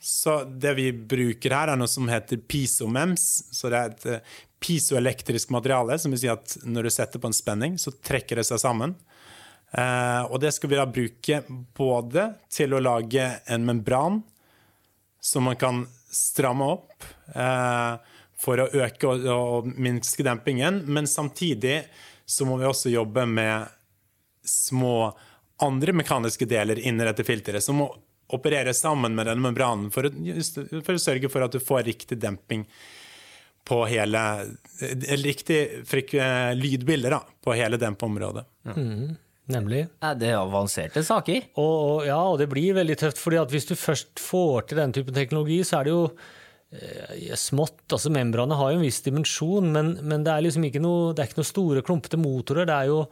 Så 0.00 0.44
det 0.44 0.74
vi 0.78 0.90
bruker 0.92 1.54
her, 1.56 1.72
er 1.72 1.80
noe 1.80 1.90
som 1.90 2.08
heter 2.10 2.40
pisomems. 2.48 3.26
Så 3.54 3.70
det 3.72 3.78
er 3.78 3.92
et 3.94 4.06
eh, 4.12 4.38
pisoelektrisk 4.62 5.50
materiale, 5.54 5.98
som 5.98 6.14
vil 6.14 6.22
si 6.24 6.30
at 6.32 6.56
når 6.64 6.88
du 6.88 6.94
setter 6.94 7.22
på 7.22 7.30
en 7.30 7.36
spenning, 7.36 7.76
så 7.80 7.94
trekker 7.94 8.40
det 8.40 8.46
seg 8.48 8.62
sammen. 8.62 8.96
Eh, 9.76 10.22
og 10.30 10.40
det 10.42 10.54
skal 10.54 10.70
vi 10.70 10.78
da 10.78 10.86
bruke 10.88 11.42
både 11.76 12.30
til 12.52 12.76
å 12.76 12.82
lage 12.82 13.28
en 13.50 13.66
membran 13.66 14.20
som 15.20 15.48
man 15.48 15.58
kan 15.58 15.82
stramme 16.12 16.68
opp 16.76 17.06
eh, 17.34 17.94
for 18.38 18.62
å 18.62 18.68
øke 18.84 19.10
og, 19.32 19.70
minske 19.74 20.24
dempingen, 20.26 20.84
men 20.86 21.08
samtidig 21.10 21.80
så 22.26 22.46
må 22.46 22.58
vi 22.60 22.68
også 22.68 22.92
jobbe 22.92 23.24
med 23.28 23.66
små 24.46 25.10
andre 25.64 25.94
mekaniske 25.96 26.46
deler 26.48 26.78
inni 26.78 27.04
dette 27.06 27.24
filteret, 27.26 27.64
som 27.64 27.80
må 27.80 27.88
operere 28.34 28.74
sammen 28.74 29.14
med 29.14 29.28
denne 29.28 29.44
membranen 29.44 29.90
for 29.94 30.08
å, 30.08 30.12
for 30.82 30.96
å 30.96 31.02
sørge 31.02 31.30
for 31.30 31.46
at 31.46 31.54
du 31.54 31.60
får 31.62 31.86
riktig 31.86 32.18
demping 32.22 32.64
på 33.66 33.82
hele 33.90 34.22
eh, 34.80 35.14
Riktig 35.22 35.60
eh, 36.18 36.50
lydbilde 36.54 37.12
da, 37.12 37.20
på 37.42 37.54
hele 37.58 37.78
dempeområdet. 37.82 38.44
Nemlig. 39.46 39.84
Nei, 40.02 40.14
Det 40.18 40.32
er 40.32 40.40
avanserte 40.40 41.02
saker. 41.06 41.52
Og, 41.54 41.74
og, 41.74 42.00
ja, 42.08 42.18
og 42.18 42.40
det 42.40 42.48
blir 42.50 42.74
veldig 42.78 42.98
tøft, 42.98 43.20
fordi 43.22 43.38
at 43.42 43.52
hvis 43.54 43.68
du 43.68 43.76
først 43.78 44.18
får 44.22 44.68
til 44.70 44.82
den 44.82 44.94
typen 44.96 45.14
teknologi, 45.14 45.60
så 45.66 45.80
er 45.80 45.86
det 45.86 45.94
jo 45.94 46.02
eh, 46.74 47.34
smått. 47.38 47.84
altså 47.90 48.10
Membranet 48.14 48.58
har 48.58 48.74
jo 48.74 48.80
en 48.80 48.86
viss 48.86 49.02
dimensjon, 49.06 49.70
men, 49.74 49.96
men 50.02 50.26
det 50.26 50.34
er 50.34 50.46
liksom 50.46 50.66
ikke 50.66 50.82
noe, 50.82 51.12
det 51.14 51.22
er 51.22 51.30
ikke 51.30 51.42
noe 51.42 51.52
store, 51.52 51.84
klumpete 51.86 52.18
motorer. 52.20 52.66
Det 52.66 52.78
er 52.78 52.90
jo 52.90 53.02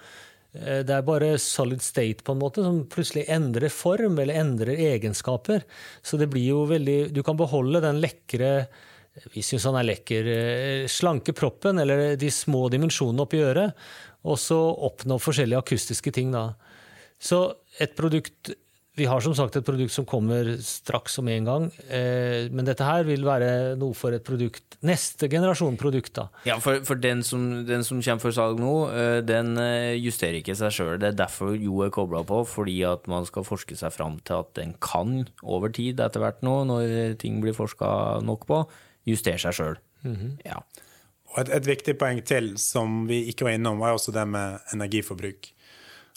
det 0.54 0.94
er 0.94 1.06
bare 1.06 1.32
solid 1.42 1.82
state 1.82 2.22
på 2.22 2.34
en 2.34 2.38
måte, 2.38 2.62
som 2.62 2.84
plutselig 2.86 3.24
endrer 3.32 3.72
form 3.74 4.20
eller 4.22 4.38
endrer 4.38 4.78
egenskaper. 4.94 5.64
Så 5.98 6.20
det 6.20 6.28
blir 6.30 6.46
jo 6.52 6.60
veldig 6.70 6.98
Du 7.14 7.24
kan 7.26 7.38
beholde 7.38 7.82
den 7.82 7.98
lekre 8.04 8.52
vi 9.30 9.42
syns 9.46 9.66
han 9.68 9.78
er 9.78 9.86
lekker. 9.86 10.26
eh, 10.26 10.86
Slanke 10.90 11.32
proppen, 11.32 11.78
eller 11.78 12.16
de 12.16 12.30
små 12.30 12.68
dimensjonene 12.72 13.22
oppi 13.22 13.42
øret, 13.42 13.74
og 14.24 14.38
så 14.40 14.58
oppnå 14.58 15.20
forskjellige 15.22 15.62
akustiske 15.62 16.12
ting 16.12 16.32
da. 16.34 16.54
Så 17.20 17.54
et 17.80 17.94
produkt 17.96 18.50
Vi 18.94 19.06
har 19.10 19.22
som 19.24 19.34
sagt 19.34 19.56
et 19.58 19.66
produkt 19.66 19.90
som 19.90 20.06
kommer 20.06 20.52
straks 20.62 21.18
om 21.18 21.26
en 21.32 21.48
gang, 21.48 21.64
eh, 21.90 22.46
men 22.54 22.66
dette 22.66 22.86
her 22.86 23.02
vil 23.08 23.24
være 23.26 23.74
noe 23.80 23.96
for 23.98 24.14
et 24.14 24.24
produkt 24.26 24.78
Neste 24.84 25.30
generasjon 25.32 25.78
produkt, 25.80 26.12
da. 26.18 26.26
Ja, 26.44 26.58
for, 26.60 26.82
for 26.84 26.98
den, 27.00 27.22
som, 27.24 27.64
den 27.64 27.80
som 27.86 28.02
kommer 28.04 28.20
for 28.20 28.36
salg 28.36 28.58
nå, 28.60 28.72
eh, 28.92 29.20
den 29.24 29.56
eh, 29.56 29.94
justerer 29.96 30.42
ikke 30.42 30.56
seg 30.58 30.74
sjøl. 30.76 30.98
Det 31.00 31.08
er 31.08 31.16
derfor 31.22 31.54
Jo 31.56 31.80
er 31.86 31.92
kobla 31.94 32.20
på, 32.28 32.42
fordi 32.44 32.76
at 32.84 33.08
man 33.08 33.24
skal 33.24 33.46
forske 33.48 33.78
seg 33.80 33.94
fram 33.96 34.18
til 34.28 34.42
at 34.44 34.52
den 34.60 34.74
kan, 34.84 35.22
over 35.40 35.72
tid 35.72 36.02
etter 36.04 36.20
hvert 36.20 36.44
nå, 36.44 36.58
når 36.68 37.16
ting 37.22 37.40
blir 37.40 37.56
forska 37.56 38.20
nok 38.28 38.44
på, 38.50 38.60
justere 39.08 39.40
seg 39.40 39.56
sjøl. 39.56 39.80
Ja. 40.44 40.60
Et, 41.40 41.48
et 41.48 41.66
viktig 41.66 41.96
poeng 41.98 42.20
til 42.28 42.52
som 42.60 43.06
vi 43.08 43.24
ikke 43.32 43.48
var 43.48 43.56
innom, 43.56 43.80
var 43.80 43.96
også 43.96 44.12
det 44.14 44.28
med 44.28 44.60
energiforbruk. 44.76 45.53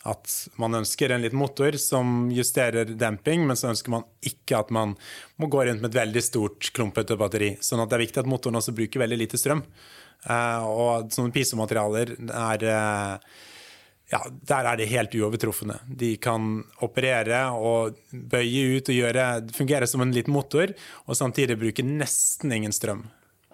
At 0.08 0.32
man 0.62 0.80
ønsker 0.80 1.12
en 1.12 1.24
liten 1.26 1.40
motor 1.40 1.76
som 1.82 2.30
justerer 2.32 2.94
demping, 2.96 3.44
men 3.48 3.60
så 3.60 3.74
ønsker 3.74 3.92
man 3.92 4.08
ikke 4.24 4.62
at 4.62 4.72
man 4.74 4.96
må 5.38 5.50
gå 5.52 5.66
rundt 5.68 5.84
med 5.84 5.92
et 5.92 6.00
veldig 6.00 6.24
stort, 6.24 6.72
klumpete 6.76 7.18
batteri. 7.20 7.56
Sånn 7.60 7.84
at 7.84 7.92
det 7.92 8.00
er 8.00 8.06
viktig 8.06 8.24
at 8.24 8.32
motoren 8.32 8.60
også 8.62 8.76
bruker 8.78 9.04
veldig 9.04 9.20
lite 9.26 9.42
strøm. 9.42 9.66
Eh, 10.24 10.64
og 10.64 11.12
sånne 11.14 11.36
pisomaterialer 11.36 12.16
er 12.32 12.66
eh, 12.72 13.36
ja, 14.08 14.22
der 14.32 14.70
er 14.72 14.80
det 14.80 14.88
helt 14.94 15.16
uovertrufne. 15.20 15.82
De 15.88 16.14
kan 16.24 16.62
operere 16.86 17.42
og 17.52 17.98
bøye 18.12 18.78
ut 18.78 18.92
og 18.94 18.96
gjøre, 19.02 19.26
fungere 19.56 19.90
som 19.90 20.04
en 20.04 20.14
liten 20.16 20.36
motor, 20.36 20.72
og 21.06 21.20
samtidig 21.20 21.60
bruke 21.60 21.84
nesten 21.86 22.56
ingen 22.56 22.76
strøm. 22.76 23.04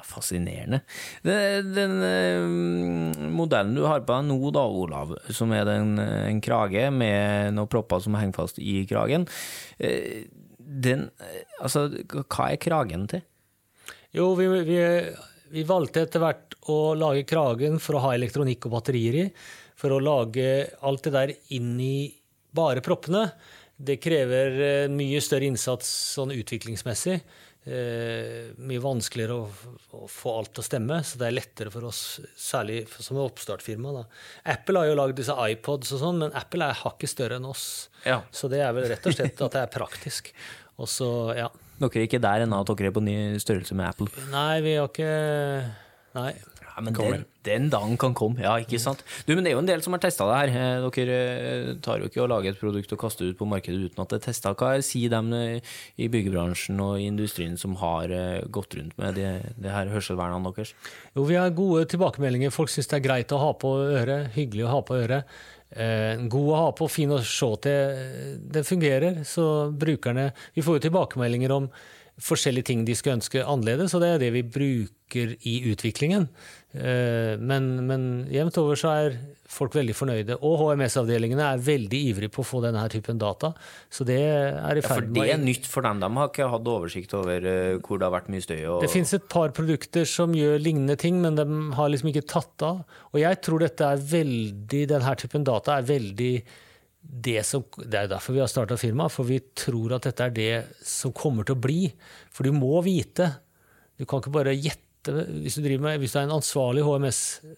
Fascinerende. 0.04 0.82
Den, 1.24 1.72
den 1.76 1.94
eh, 2.04 3.28
modellen 3.32 3.76
du 3.78 3.86
har 3.88 4.04
på 4.04 4.18
deg 4.18 4.28
nå, 4.30 4.38
da, 4.56 4.64
Olav, 4.68 5.14
som 5.32 5.54
er 5.56 5.68
den, 5.70 5.96
eh, 6.02 6.30
en 6.30 6.42
krage 6.44 6.90
med 6.92 7.54
noen 7.56 7.72
propper 7.72 8.04
som 8.04 8.18
henger 8.20 8.36
fast 8.36 8.60
i 8.60 8.82
kragen, 8.90 9.28
eh, 9.80 10.26
den 10.64 11.10
Altså, 11.64 11.86
hva 12.12 12.50
er 12.50 12.60
kragen 12.60 13.06
til? 13.12 13.22
Jo, 14.16 14.34
vi, 14.36 14.48
vi, 14.68 14.78
vi 15.54 15.64
valgte 15.68 16.06
etter 16.06 16.22
hvert 16.24 16.56
å 16.72 16.96
lage 16.98 17.26
kragen 17.28 17.80
for 17.84 17.98
å 17.98 18.04
ha 18.06 18.14
elektronikk 18.16 18.68
og 18.68 18.78
batterier 18.78 19.18
i. 19.24 19.26
For 19.80 19.94
å 19.94 20.02
lage 20.04 20.48
alt 20.86 21.08
det 21.08 21.14
der 21.16 21.34
inn 21.56 21.76
i 21.82 22.12
bare 22.56 22.84
proppene. 22.86 23.26
Det 23.76 24.00
krever 24.02 24.90
mye 24.94 25.22
større 25.24 25.50
innsats 25.50 25.90
sånn 26.16 26.34
utviklingsmessig. 26.36 27.20
Eh, 27.64 28.50
mye 28.60 28.82
vanskeligere 28.84 29.38
å, 29.40 29.44
å 29.96 30.08
få 30.12 30.34
alt 30.36 30.52
til 30.58 30.64
å 30.64 30.68
stemme, 30.68 30.98
så 31.08 31.20
det 31.22 31.30
er 31.30 31.36
lettere 31.38 31.72
for 31.72 31.88
oss, 31.88 32.20
særlig 32.36 32.82
som 32.92 33.22
oppstartfirma. 33.24 33.94
Da. 33.96 34.02
Apple 34.52 34.82
har 34.82 34.90
jo 34.90 34.98
lagd 35.00 35.16
disse 35.22 35.36
iPods 35.36 35.94
og 35.96 36.02
sånn, 36.02 36.20
men 36.26 36.36
Apple 36.36 36.68
er 36.68 36.82
hakket 36.82 37.14
større 37.14 37.40
enn 37.40 37.48
oss. 37.48 37.68
Ja. 38.04 38.20
Så 38.36 38.52
det 38.52 38.60
er 38.66 38.76
vel 38.76 38.90
rett 38.92 39.08
og 39.08 39.16
slett 39.16 39.40
at 39.48 39.56
det 39.56 39.62
er 39.64 39.72
praktisk. 39.72 40.34
Og 40.76 40.92
så, 40.92 41.08
ja. 41.38 41.48
Dere 41.80 42.04
er 42.04 42.10
ikke 42.10 42.22
der 42.24 42.44
ennå 42.44 42.60
at 42.64 42.74
dere 42.74 42.92
er 42.92 42.98
på 42.98 43.06
ny 43.06 43.16
størrelse 43.40 43.78
med 43.80 43.94
Apple? 43.94 44.28
Nei, 44.34 44.60
vi 44.66 44.76
har 44.80 44.92
ikke 44.92 45.14
Nei. 46.14 46.32
Ja, 46.74 46.82
men 46.82 46.96
den, 46.98 47.26
den 47.46 47.70
dagen 47.70 47.98
kan 48.02 48.16
komme, 48.18 48.42
ja, 48.42 48.56
ikke 48.62 48.80
sant? 48.82 49.04
Du, 49.28 49.34
men 49.36 49.46
det 49.46 49.52
er 49.52 49.58
jo 49.58 49.62
en 49.62 49.70
del 49.70 49.84
som 49.86 49.94
har 49.94 50.02
testa 50.02 50.26
det 50.30 50.40
her. 50.40 50.54
Eh, 50.58 50.88
Dere 50.98 51.18
eh, 51.20 51.72
tar 51.86 52.02
jo 52.02 52.10
ikke 52.10 52.24
å 52.24 52.30
lage 52.32 52.50
et 52.50 52.60
produkt 52.60 52.96
og 52.96 53.02
kaste 53.04 53.24
det 53.24 53.36
ut 53.36 53.42
på 53.42 53.50
markedet 53.50 53.92
uten 53.92 54.04
at 54.04 54.14
det 54.14 54.20
er 54.22 54.26
testa. 54.28 54.56
Hva 54.58 54.74
sier 54.86 55.14
dem 55.14 55.30
eh, 55.38 55.76
i 56.02 56.10
byggebransjen 56.14 56.82
og 56.82 56.98
i 56.98 57.08
industrien 57.12 57.58
som 57.62 57.78
har 57.82 58.14
gått 58.54 58.78
rundt 58.80 58.98
med 58.98 59.20
det, 59.20 59.32
det 59.62 59.74
her 59.74 59.92
hørselvernene 59.94 60.54
deres? 60.54 60.74
Jo, 61.14 61.28
vi 61.30 61.38
har 61.38 61.54
gode 61.54 61.86
tilbakemeldinger. 61.94 62.54
Folk 62.54 62.74
syns 62.74 62.90
det 62.90 63.02
er 63.02 63.08
greit 63.08 63.34
å 63.36 63.42
ha 63.44 63.52
på 63.54 63.76
øret. 63.84 64.32
Hyggelig 64.38 64.66
å 64.66 64.74
ha 64.74 64.86
på 64.88 64.98
øret. 64.98 65.36
Eh, 65.74 66.22
god 66.30 66.50
å 66.54 66.60
ha 66.60 66.70
på, 66.78 66.88
fin 66.92 67.12
å 67.14 67.20
se 67.26 67.50
til. 67.66 68.40
Det 68.54 68.66
fungerer. 68.68 69.24
Så 69.26 69.70
brukerne 69.72 70.32
Vi 70.54 70.62
får 70.62 70.78
jo 70.78 70.88
tilbakemeldinger 70.90 71.52
om 71.52 71.70
forskjellige 72.22 72.70
ting 72.70 72.84
de 72.86 72.96
skulle 72.98 73.18
ønske 73.18 73.42
annerledes, 73.42 73.94
og 73.96 74.04
det 74.04 74.10
er 74.14 74.20
det 74.22 74.34
vi 74.36 74.44
bruker 74.46 75.34
i 75.50 75.54
utviklingen. 75.70 76.28
Eh, 76.74 77.40
men, 77.42 77.70
men 77.88 78.04
jevnt 78.34 78.58
over 78.62 78.78
så 78.78 78.92
er 78.94 79.18
folk 79.54 79.76
veldig 79.78 79.96
fornøyde. 79.98 80.38
Og 80.46 80.56
HMS-avdelingene 80.62 81.46
er 81.46 81.62
veldig 81.62 82.00
ivrige 82.10 82.34
på 82.34 82.42
å 82.42 82.48
få 82.48 82.62
denne 82.64 82.82
her 82.82 82.94
typen 82.94 83.22
data. 83.22 83.52
Så 83.94 84.06
det 84.08 84.20
er 84.22 84.80
i 84.80 84.84
ferd 84.86 85.10
med 85.10 85.22
Ja, 85.22 85.26
for 85.26 85.30
det 85.30 85.36
er 85.36 85.42
nytt 85.44 85.70
for 85.70 85.86
dem. 85.86 86.02
De 86.02 86.10
har 86.18 86.32
ikke 86.32 86.50
hatt 86.54 86.70
oversikt 86.74 87.16
over 87.18 87.48
eh, 87.50 87.78
hvor 87.82 88.02
det 88.02 88.10
har 88.10 88.16
vært 88.16 88.34
mye 88.34 88.46
støy. 88.46 88.60
Og... 88.62 88.82
Det 88.86 88.92
fins 88.94 89.14
et 89.18 89.30
par 89.30 89.54
produkter 89.58 90.10
som 90.10 90.34
gjør 90.38 90.62
lignende 90.62 90.98
ting, 91.02 91.22
men 91.24 91.38
de 91.40 91.48
har 91.78 91.94
liksom 91.94 92.14
ikke 92.14 92.28
tatt 92.34 92.66
av. 92.66 92.84
Og 93.14 93.22
jeg 93.22 93.42
tror 93.46 93.66
dette 93.66 93.90
er 93.90 94.06
veldig, 94.14 94.86
denne 94.94 95.18
typen 95.22 95.50
data 95.50 95.78
er 95.80 95.90
veldig 95.90 96.36
det 97.04 97.44
som 97.46 97.64
Det 97.76 98.00
er 98.00 98.08
derfor 98.08 98.34
vi 98.34 98.40
har 98.40 98.48
starta 98.48 98.78
firmaet, 98.80 99.12
for 99.12 99.24
vi 99.28 99.40
tror 99.56 99.94
at 99.98 100.04
dette 100.08 100.24
er 100.24 100.32
det 100.34 100.66
som 100.88 101.12
kommer 101.16 101.44
til 101.44 101.56
å 101.58 101.64
bli. 101.64 101.94
For 102.32 102.44
du 102.48 102.52
må 102.56 102.82
vite. 102.86 103.28
Du 104.00 104.06
kan 104.06 104.20
ikke 104.24 104.38
bare 104.40 104.56
gjette. 104.56 105.12
Hvis 105.44 105.60
du, 105.60 105.68
med, 105.84 106.00
hvis 106.00 106.14
du 106.16 106.20
er 106.20 106.28
en 106.28 106.38
ansvarlig 106.40 106.84
HMS-leder, 106.88 107.58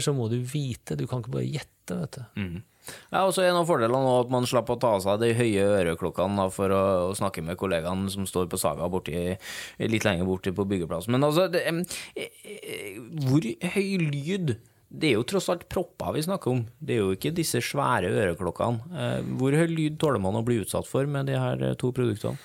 så 0.00 0.12
må 0.16 0.28
du 0.30 0.38
vite. 0.38 0.96
Du 0.96 1.06
kan 1.10 1.18
ikke 1.20 1.34
bare 1.34 1.50
gjette, 1.50 1.94
vet 1.98 2.12
du. 2.16 2.22
Mm. 2.38 2.62
Ja, 3.10 3.24
og 3.24 3.32
så 3.34 3.42
er 3.42 3.50
en 3.50 3.58
av 3.60 3.66
fordelene 3.66 3.98
nå 3.98 4.12
at 4.20 4.30
man 4.30 4.46
slapp 4.46 4.70
å 4.70 4.78
ta 4.78 4.92
av 4.96 5.02
seg 5.02 5.18
de 5.22 5.32
høye 5.34 5.64
øreklokkene 5.80 6.46
for 6.54 6.70
å, 6.74 6.82
å 7.08 7.16
snakke 7.18 7.42
med 7.42 7.58
kollegaene 7.58 8.12
som 8.12 8.28
står 8.28 8.46
på 8.52 8.60
Saga 8.62 8.86
borti, 8.92 9.34
litt 9.82 10.06
lenger 10.06 10.28
borti 10.28 10.54
på 10.54 10.66
byggeplassen. 10.70 11.16
Men 11.16 11.26
altså, 11.26 11.48
det, 11.50 11.64
eh, 11.66 12.30
eh, 12.54 13.02
hvor 13.26 13.42
høy 13.74 13.88
lyd 14.06 14.54
Det 14.88 15.08
er 15.10 15.16
jo 15.16 15.24
tross 15.26 15.48
alt 15.50 15.64
propper 15.72 16.12
vi 16.14 16.22
snakker 16.22 16.52
om. 16.52 16.60
Det 16.78 16.94
er 16.94 17.00
jo 17.02 17.14
ikke 17.16 17.32
disse 17.34 17.58
svære 17.64 18.10
øreklokkene. 18.12 18.86
Eh, 19.02 19.30
Hvor 19.40 19.56
høy 19.58 19.66
lyd 19.72 19.96
tåler 20.00 20.22
man 20.22 20.38
å 20.38 20.44
bli 20.46 20.60
utsatt 20.62 20.86
for 20.88 21.08
med 21.10 21.26
de 21.30 21.34
her 21.40 21.62
eh, 21.72 21.74
to 21.80 21.90
produktene? 21.96 22.38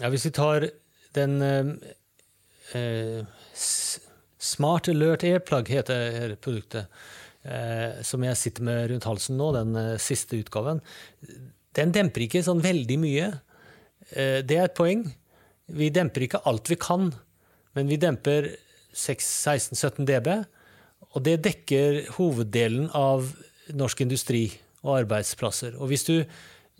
Ja, 0.00 0.10
hvis 0.12 0.26
vi 0.28 0.32
tar 0.34 0.68
den 1.18 1.34
eh, 1.42 1.72
eh, 2.78 3.26
Smart 4.44 4.88
Alert 4.92 5.24
Airplug 5.26 5.68
heter 5.72 6.36
produktet, 6.44 6.86
eh, 7.42 8.00
som 8.06 8.24
jeg 8.26 8.38
sitter 8.38 8.66
med 8.70 8.88
rundt 8.92 9.06
halsen 9.08 9.38
nå, 9.40 9.50
den 9.56 9.74
eh, 9.80 9.92
siste 10.02 10.38
utgaven. 10.38 10.82
Den 11.74 11.94
demper 11.94 12.26
ikke 12.28 12.44
sånn 12.46 12.62
veldig 12.62 12.98
mye. 13.02 13.32
Det 14.14 14.54
er 14.54 14.68
et 14.68 14.74
poeng. 14.78 15.00
Vi 15.74 15.88
demper 15.90 16.22
ikke 16.26 16.42
alt 16.46 16.68
vi 16.70 16.76
kan, 16.78 17.08
men 17.74 17.88
vi 17.90 17.96
demper 17.98 18.52
16-17 18.94 20.04
dB. 20.06 20.28
Og 21.14 21.22
det 21.26 21.40
dekker 21.46 22.00
hoveddelen 22.16 22.88
av 22.94 23.28
norsk 23.74 24.02
industri 24.04 24.48
og 24.84 24.98
arbeidsplasser. 25.04 25.76
Og 25.80 25.88
hvis 25.92 26.04
du, 26.08 26.16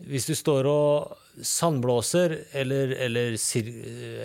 hvis 0.05 0.27
du 0.29 0.35
står 0.37 0.67
og 0.69 1.21
sandblåser 1.43 2.35
eller, 2.55 2.93
eller, 3.07 3.35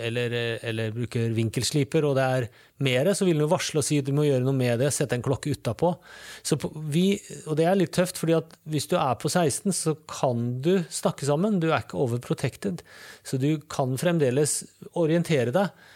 eller, 0.05 0.35
eller 0.63 0.93
bruker 0.95 1.33
vinkelsliper, 1.35 2.05
og 2.07 2.15
det 2.15 2.25
er 2.25 2.47
mere, 2.83 3.15
så 3.15 3.27
vil 3.27 3.41
den 3.41 3.51
varsle 3.51 3.81
og 3.81 3.87
si 3.87 3.99
at 3.99 4.07
du 4.07 4.13
må 4.15 4.25
gjøre 4.27 4.45
noe 4.45 4.55
med 4.55 4.79
det, 4.83 4.91
sette 4.95 5.17
en 5.17 5.25
klokke 5.25 5.55
utapå. 5.55 5.93
Og 5.95 7.55
det 7.57 7.67
er 7.67 7.79
litt 7.79 7.93
tøft, 7.95 8.21
at 8.35 8.55
hvis 8.71 8.87
du 8.91 8.97
er 8.99 9.17
på 9.19 9.31
16, 9.31 9.73
så 9.75 9.95
kan 10.09 10.61
du 10.63 10.73
snakke 10.91 11.27
sammen. 11.27 11.59
Du 11.59 11.71
er 11.71 11.83
ikke 11.83 11.99
overprotected. 11.99 12.83
Så 13.27 13.41
du 13.41 13.55
kan 13.71 13.97
fremdeles 14.01 14.61
orientere 14.93 15.55
deg. 15.55 15.89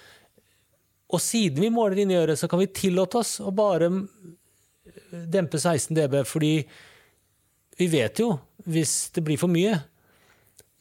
Og 1.14 1.22
siden 1.22 1.62
vi 1.62 1.72
måler 1.74 2.02
inni 2.02 2.18
øret, 2.18 2.40
så 2.40 2.50
kan 2.50 2.62
vi 2.62 2.72
tillate 2.74 3.22
oss 3.22 3.38
å 3.44 3.54
bare 3.56 3.92
dempe 5.12 5.60
16 5.60 5.94
dB, 5.96 6.22
fordi 6.28 6.54
vi 7.80 7.88
vet 7.92 8.22
jo 8.24 8.32
hvis 8.72 8.96
det 9.16 9.24
blir 9.26 9.40
for 9.40 9.52
mye. 9.52 9.78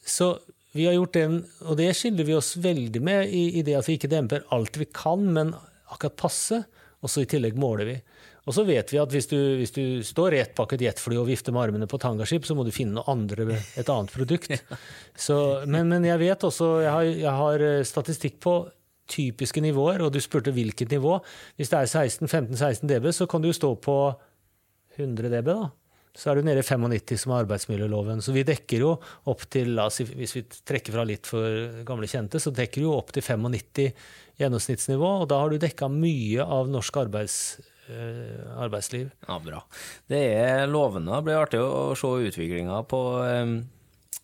Så 0.05 0.33
vi 0.75 0.87
har 0.87 0.97
gjort 0.97 1.15
den, 1.15 1.39
og 1.63 1.77
det 1.79 1.91
skiller 1.95 2.27
vi 2.27 2.35
oss 2.35 2.55
veldig 2.59 3.01
med 3.03 3.31
i, 3.31 3.45
i 3.59 3.63
det 3.65 3.77
at 3.79 3.87
vi 3.87 3.99
ikke 3.99 4.11
demper 4.11 4.47
alt 4.55 4.79
vi 4.79 4.89
kan, 4.91 5.23
men 5.37 5.53
akkurat 5.93 6.17
passe, 6.19 6.63
og 6.99 7.11
så 7.11 7.23
i 7.23 7.29
tillegg 7.29 7.57
måler 7.59 7.87
vi. 7.87 7.95
Og 8.45 8.53
så 8.53 8.65
vet 8.65 8.91
vi 8.93 8.99
at 9.01 9.13
hvis 9.13 9.27
du, 9.31 9.37
hvis 9.57 9.73
du 9.73 9.85
står 10.05 10.35
rett 10.35 10.51
bak 10.57 10.75
et 10.75 10.83
jetfly 10.85 11.17
og 11.17 11.29
vifter 11.29 11.53
med 11.53 11.63
armene 11.63 11.87
på 11.89 11.97
tangaskip, 12.01 12.45
så 12.45 12.57
må 12.57 12.65
du 12.65 12.73
finne 12.73 12.99
noe 12.99 13.09
andre, 13.09 13.57
et 13.77 13.89
annet 13.89 14.13
produkt. 14.13 14.51
Så, 15.25 15.37
men, 15.65 15.89
men 15.89 16.05
jeg 16.05 16.21
vet 16.21 16.45
også, 16.45 16.67
jeg 16.83 16.91
har, 16.93 17.07
jeg 17.09 17.35
har 17.39 17.65
eh, 17.65 17.85
statistikk 17.87 18.37
på 18.45 18.59
typiske 19.11 19.61
nivåer, 19.63 20.03
og 20.05 20.13
du 20.13 20.21
spurte 20.23 20.53
hvilket 20.55 20.93
nivå. 20.95 21.19
Hvis 21.59 21.71
det 21.71 21.81
er 21.81 22.09
16-15-16 22.09 22.89
dB, 22.89 23.11
så 23.13 23.27
kan 23.29 23.43
du 23.43 23.49
jo 23.51 23.57
stå 23.57 23.73
på 23.81 23.97
100 24.97 25.31
dB, 25.33 25.51
da. 25.51 25.71
Så 26.15 26.31
er 26.31 26.39
du 26.39 26.47
nede 26.47 26.61
i 26.63 26.65
95 26.65 27.25
som 27.25 27.33
er 27.33 27.43
arbeidsmiljøloven. 27.43 28.21
Så 28.23 28.31
vi 28.31 28.45
dekker 28.47 28.85
jo 28.85 28.93
opp 29.27 29.43
til, 29.51 29.75
hvis 30.15 30.35
vi 30.37 30.45
trekker 30.47 30.95
fra 30.95 31.03
litt 31.07 31.27
for 31.27 31.81
gamle 31.87 32.07
kjente, 32.07 32.39
så 32.39 32.53
dekker 32.55 32.85
du 32.85 32.93
opp 32.93 33.11
til 33.15 33.25
95 33.25 33.91
gjennomsnittsnivå, 34.39 35.09
og 35.23 35.29
da 35.31 35.41
har 35.41 35.51
du 35.51 35.59
dekka 35.59 35.89
mye 35.91 36.43
av 36.43 36.71
norsk 36.71 37.01
arbeids, 37.03 37.37
eh, 37.91 38.47
arbeidsliv. 38.63 39.11
Ja, 39.27 39.39
bra. 39.43 39.61
Det 40.07 40.23
er 40.39 40.71
lovende. 40.71 41.19
Det 41.19 41.27
blir 41.27 41.41
artig 41.41 41.59
å 41.63 41.91
se 41.99 42.13
utviklinga 42.29 42.79
på 42.87 43.01
eh, 43.27 43.55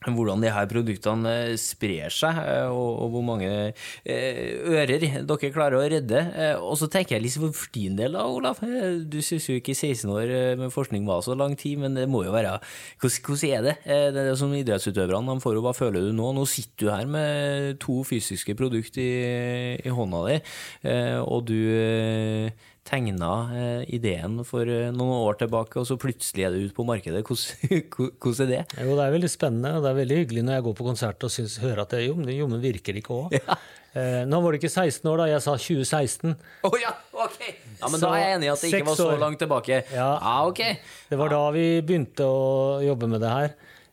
hvordan 0.10 0.42
de 0.42 0.50
her 0.50 0.68
produktene 0.70 1.32
eh, 1.52 1.58
sprer 1.62 2.14
seg, 2.14 2.40
eh, 2.42 2.70
og, 2.74 3.12
hvor 3.14 3.26
mange 3.26 3.50
eh, 3.52 4.40
ører 4.66 4.98
dere 4.98 5.52
klarer 5.54 5.78
å 5.78 5.84
redde. 5.92 6.24
Og 6.62 6.74
så 6.80 6.90
tenker 6.92 7.18
jeg 7.18 7.26
litt 7.26 7.38
for 7.38 7.70
din 7.76 7.98
del, 8.00 8.18
da, 8.18 8.26
Olaf. 8.26 8.62
Du 8.62 9.20
syns 9.22 9.48
jo 9.50 9.60
ikke 9.60 9.76
16 9.78 10.10
år 10.10 10.34
med 10.60 10.74
forskning 10.74 11.06
var 11.06 11.22
så 11.26 11.36
lang 11.38 11.54
tid, 11.60 11.78
men 11.84 11.98
det 11.98 12.08
må 12.10 12.24
jo 12.26 12.34
være 12.34 12.58
Hvordan, 13.02 13.46
er 13.52 13.64
det? 13.66 13.76
Det 13.86 14.24
er 14.24 14.38
som 14.40 14.54
idrettsutøverne, 14.56 15.36
de 15.36 15.44
får 15.44 15.56
jo 15.58 15.64
Hva 15.66 15.74
føler 15.76 16.08
du 16.08 16.16
nå? 16.16 16.32
Nå 16.36 16.46
sitter 16.50 16.88
du 16.88 16.92
her 16.92 17.08
med 17.10 17.80
to 17.84 18.02
fysiske 18.08 18.56
produkter 18.58 19.02
i, 19.02 19.78
i 19.86 19.94
hånda 19.94 20.22
di, 20.28 20.38
og 21.22 21.46
du 21.50 21.60
tegna 22.88 23.32
eh, 23.54 23.82
ideen 23.94 24.40
for 24.48 24.66
eh, 24.68 24.90
noen 24.96 25.14
år 25.28 25.38
tilbake, 25.44 25.78
og 25.82 25.86
så 25.88 25.98
plutselig 26.02 26.48
er 26.48 26.56
det 26.56 26.64
ute 26.68 26.78
på 26.78 26.86
markedet. 26.88 27.22
Hvordan, 27.28 28.48
er 28.48 28.50
det? 28.50 28.62
Jo, 28.82 28.96
det 28.98 29.06
er 29.06 29.14
veldig 29.18 29.30
spennende, 29.32 29.76
og 29.78 29.86
det 29.86 29.92
er 29.92 30.00
veldig 30.02 30.18
hyggelig 30.24 30.46
når 30.48 30.58
jeg 30.58 30.66
går 30.70 30.78
på 30.80 30.88
konsert 30.90 31.28
og 31.28 31.34
synes, 31.34 31.60
hører 31.62 31.84
at 31.86 31.94
det, 31.94 32.08
jo, 32.08 32.18
men- 32.18 32.34
Jommen 32.36 32.64
virker 32.64 32.98
ikke 33.02 33.22
òg? 33.26 33.38
Eh, 33.92 34.22
nå 34.24 34.38
var 34.40 34.54
det 34.56 34.62
ikke 34.62 34.70
16 34.72 35.04
år, 35.12 35.18
da. 35.20 35.24
Jeg 35.28 35.42
sa 35.44 35.54
2016. 35.60 36.30
Oh, 36.64 36.76
ja, 36.80 36.94
ok! 37.12 37.34
Ja, 37.44 37.90
men 37.92 37.98
Så, 38.00 38.06
da 38.06 38.12
er 38.16 38.22
jeg 38.22 38.36
enig 38.38 38.48
i 38.48 38.52
at 38.54 38.62
det 38.64 38.70
ikke 38.70 38.88
var 38.88 38.96
så 39.02 39.08
langt 39.20 39.42
tilbake. 39.44 39.80
Ja. 39.92 40.06
ok. 40.48 40.62
Det 41.10 41.18
var 41.20 41.34
da 41.34 41.42
vi 41.52 41.66
begynte 41.84 42.24
å 42.24 42.80
jobbe 42.86 43.10
med 43.12 43.20
det 43.20 43.34
her. 43.36 43.52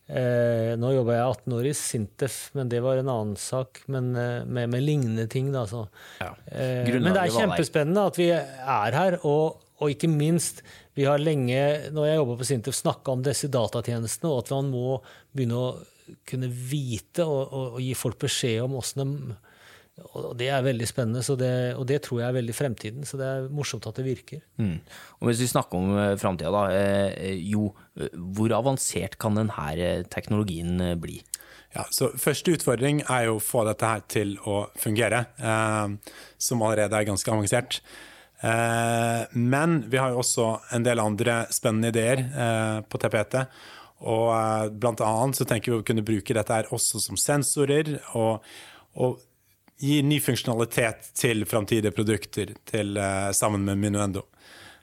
Eh, 0.08 0.72
nå 0.80 0.90
jobba 0.94 1.18
jeg 1.18 1.24
18 1.26 1.54
år 1.58 1.66
i 1.68 1.74
Sintef, 1.76 2.36
men 2.56 2.70
det 2.72 2.80
var 2.84 3.00
en 3.00 3.10
annen 3.12 3.38
sak. 3.40 3.82
Men 3.92 4.10
eh, 4.16 4.46
med, 4.48 4.70
med 4.72 4.84
lignende 4.84 5.26
ting, 5.30 5.50
da. 5.52 5.66
Så. 5.68 5.84
Ja. 6.22 6.32
Eh, 6.48 6.88
men 6.96 7.12
det 7.12 7.26
er 7.26 7.34
kjempespennende 7.34 8.06
at 8.08 8.20
vi 8.20 8.30
er 8.32 8.96
her, 8.96 9.18
og, 9.28 9.60
og 9.78 9.92
ikke 9.92 10.10
minst 10.10 10.64
vi 10.98 11.04
har 11.06 11.20
lenge, 11.22 11.60
når 11.94 12.08
jeg 12.08 12.20
jobba 12.22 12.38
på 12.40 12.48
Sintef, 12.48 12.78
snakka 12.78 13.14
om 13.14 13.26
disse 13.26 13.50
datatjenestene, 13.52 14.32
og 14.32 14.42
at 14.42 14.54
man 14.56 14.72
må 14.72 14.98
begynne 15.36 15.60
å 15.60 15.68
kunne 16.28 16.48
vite 16.48 17.26
og, 17.28 17.42
og, 17.52 17.76
og 17.76 17.84
gi 17.84 17.92
folk 17.98 18.16
beskjed 18.22 18.64
om 18.64 18.78
åssen 18.80 19.04
de 19.04 19.36
og 20.14 20.36
Det 20.38 20.48
er 20.52 20.64
veldig 20.64 20.86
spennende, 20.88 21.22
så 21.26 21.36
det, 21.38 21.52
og 21.78 21.86
det 21.88 22.00
tror 22.04 22.22
jeg 22.22 22.28
er 22.28 22.36
veldig 22.38 22.54
fremtiden. 22.56 23.06
Så 23.08 23.18
det 23.20 23.26
er 23.26 23.48
morsomt 23.54 23.86
at 23.90 23.98
det 23.98 24.06
virker. 24.06 24.42
Mm. 24.60 24.78
Og 25.20 25.30
hvis 25.30 25.42
vi 25.44 25.50
snakker 25.50 25.78
om 25.80 25.96
eh, 25.98 26.16
framtida, 26.20 26.52
da. 26.54 26.64
Eh, 26.74 27.40
jo, 27.50 27.72
eh, 27.98 28.12
hvor 28.14 28.54
avansert 28.56 29.18
kan 29.20 29.38
denne 29.38 30.04
teknologien 30.12 30.78
bli? 31.02 31.20
Ja, 31.76 31.84
så 31.92 32.10
Første 32.16 32.54
utfordring 32.56 33.02
er 33.04 33.26
jo 33.28 33.38
å 33.38 33.44
få 33.44 33.64
dette 33.68 33.90
her 33.90 34.04
til 34.08 34.36
å 34.48 34.66
fungere, 34.80 35.26
eh, 35.38 36.14
som 36.40 36.62
allerede 36.64 36.96
er 36.96 37.10
ganske 37.10 37.34
avansert. 37.34 37.82
Eh, 38.40 39.22
men 39.34 39.80
vi 39.90 39.98
har 39.98 40.14
jo 40.14 40.22
også 40.22 40.52
en 40.76 40.86
del 40.86 41.02
andre 41.02 41.42
spennende 41.54 41.90
ideer 41.90 42.22
eh, 42.22 42.80
på 42.86 43.00
tapetet. 43.02 43.50
Og 44.06 44.28
eh, 44.30 44.68
blant 44.70 45.02
annet 45.02 45.38
så 45.38 45.46
tenker 45.48 45.74
vi 45.74 45.80
å 45.80 45.86
kunne 45.86 46.06
bruke 46.06 46.36
dette 46.36 46.60
her 46.60 46.70
også 46.74 47.02
som 47.02 47.18
sensorer, 47.18 47.96
og, 48.14 48.44
og 48.94 49.18
gi 49.78 50.02
ny 50.02 50.18
funksjonalitet 50.20 51.12
til 51.14 51.44
framtidige 51.46 51.94
produkter 51.94 52.54
til, 52.66 52.96
eh, 52.96 53.30
sammen 53.32 53.64
med 53.64 53.78
Minuendo. 53.78 54.26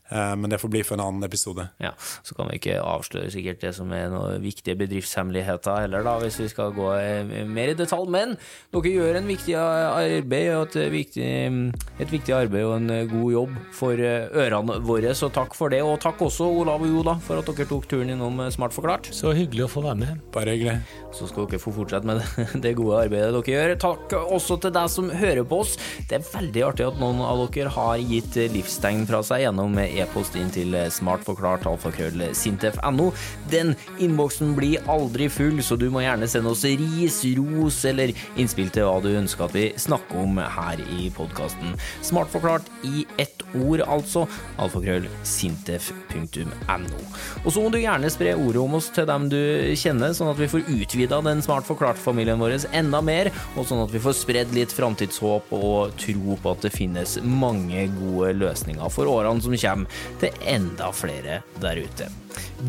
Eh, 0.09 0.35
men 0.37 0.49
det 0.49 0.59
får 0.61 0.69
bli 0.69 0.83
for 0.85 0.97
en 0.99 1.05
annen 1.07 1.25
episode. 1.25 1.67
Ja, 1.81 1.93
Så 2.23 2.35
kan 2.37 2.49
vi 2.49 2.59
ikke 2.59 2.77
avsløre 2.81 3.31
sikkert 3.33 3.61
det 3.63 3.73
som 3.77 3.91
er 3.95 4.11
noen 4.13 4.43
viktige 4.43 4.77
bedriftshemmeligheter 4.77 5.85
heller, 5.85 6.05
da, 6.05 6.17
hvis 6.21 6.37
vi 6.43 6.49
skal 6.51 6.73
gå 6.75 6.91
eh, 6.99 7.45
mer 7.49 7.71
i 7.73 7.77
detalj. 7.77 8.09
Men 8.13 8.35
dere 8.73 8.93
gjør 8.93 9.19
en 9.19 9.29
viktig 9.31 9.55
arbeid, 9.57 10.51
og 10.55 10.75
et 10.77 10.91
viktig, 10.93 11.29
et 11.99 12.13
viktig 12.13 12.35
arbeid 12.37 12.67
og 12.67 12.75
en 12.77 13.09
god 13.09 13.31
jobb 13.33 13.55
for 13.73 13.97
eh, 13.97 14.29
ørene 14.45 14.79
våre, 14.85 15.15
så 15.17 15.31
takk 15.33 15.57
for 15.57 15.73
det. 15.73 15.81
Og 15.85 15.97
takk 16.03 16.21
også, 16.27 16.47
Olav 16.61 16.85
og 16.85 16.91
Joda, 16.91 17.17
for 17.25 17.41
at 17.41 17.49
dere 17.49 17.69
tok 17.69 17.89
turen 17.89 18.13
innom 18.13 18.43
Smart 18.53 18.75
forklart. 18.75 19.09
Så 19.15 19.33
hyggelig 19.33 19.65
å 19.65 19.71
få 19.71 19.81
være 19.85 19.99
med. 20.03 20.21
Bare 20.35 20.53
hyggelig. 20.53 20.77
Så 21.15 21.29
skal 21.31 21.47
dere 21.49 21.61
få 21.63 21.73
fortsette 21.73 22.05
med 22.05 22.21
det 22.65 22.75
gode 22.77 23.01
arbeidet 23.07 23.33
dere 23.33 23.55
gjør. 23.55 23.75
Takk 23.81 24.15
også 24.21 24.59
til 24.61 24.75
deg 24.75 24.91
som 24.91 25.09
hører 25.09 25.45
på 25.47 25.63
oss. 25.63 25.75
Det 26.05 26.19
er 26.19 26.27
veldig 26.29 26.65
artig 26.69 26.87
at 26.91 27.01
noen 27.01 27.23
av 27.25 27.41
dere 27.55 27.73
har 27.73 27.97
gitt 28.05 28.37
livstegn 28.53 29.05
fra 29.09 29.23
seg 29.25 29.45
gjennom 29.47 29.73
e-post 30.01 30.35
inn 30.39 30.51
til 30.53 30.75
smartforklart 30.91 31.65
alfakrøll 31.69 32.27
sintef.no. 32.35 33.11
Den 33.51 33.73
innboksen 34.03 34.55
blir 34.57 34.83
aldri 34.91 35.29
full, 35.31 35.61
så 35.63 35.77
du 35.79 35.87
må 35.93 36.03
gjerne 36.05 36.29
sende 36.29 36.51
oss 36.53 36.65
ris, 36.65 37.21
ros 37.37 37.81
eller 37.87 38.13
innspill 38.39 38.71
til 38.73 38.87
hva 38.87 38.99
du 39.03 39.11
ønsker 39.15 39.47
at 39.47 39.55
vi 39.55 39.65
snakker 39.79 40.21
om 40.23 40.39
her 40.39 40.81
i 40.99 41.09
podkasten. 41.15 41.75
Smartforklart 42.05 42.67
i 42.87 43.05
ett 43.21 43.43
ord, 43.55 43.83
altså. 43.87 44.25
Alfakrøll 44.61 45.07
sintef.no. 45.27 47.01
Og 47.43 47.49
så 47.53 47.61
må 47.61 47.71
du 47.73 47.79
gjerne 47.81 48.11
spre 48.13 48.35
ordet 48.35 48.61
om 48.61 48.77
oss 48.79 48.91
til 48.95 49.07
dem 49.09 49.29
du 49.31 49.39
kjenner, 49.77 50.13
sånn 50.15 50.31
at 50.31 50.39
vi 50.41 50.49
får 50.51 50.67
utvida 50.75 51.21
den 51.25 51.43
Smart 51.45 51.67
forklart-familien 51.67 52.41
vår 52.41 52.57
enda 52.75 53.01
mer, 53.05 53.29
og 53.55 53.67
sånn 53.67 53.83
at 53.83 53.93
vi 53.93 54.01
får 54.01 54.17
spredd 54.17 54.53
litt 54.55 54.73
framtidshåp 54.73 55.51
og 55.55 55.95
tro 56.01 56.37
på 56.41 56.53
at 56.53 56.65
det 56.65 56.73
finnes 56.73 57.17
mange 57.23 57.85
gode 57.99 58.33
løsninger 58.39 58.93
for 58.93 59.09
årene 59.11 59.43
som 59.43 59.55
kommer, 59.55 59.84
til 60.21 60.45
enda 60.55 60.91
flere 60.95 61.41
der 61.61 61.81
ute. 61.81 62.09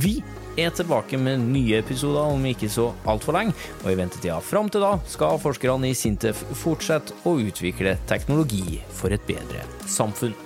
Vi 0.00 0.18
er 0.56 0.72
tilbake 0.72 1.18
med 1.20 1.42
nye 1.52 1.78
episoder 1.82 2.32
om 2.32 2.46
ikke 2.48 2.70
så 2.72 2.88
altfor 3.08 3.36
lenge, 3.36 3.54
og 3.84 3.92
i 3.92 3.98
ventetida 3.98 4.38
fram 4.40 4.70
til 4.72 4.84
da 4.84 4.96
skal 5.10 5.40
forskerne 5.42 5.90
i 5.90 5.96
Sintef 5.96 6.42
fortsette 6.62 7.16
å 7.28 7.36
utvikle 7.42 7.98
teknologi 8.08 8.80
for 8.96 9.12
et 9.12 9.26
bedre 9.28 9.64
samfunn. 9.90 10.36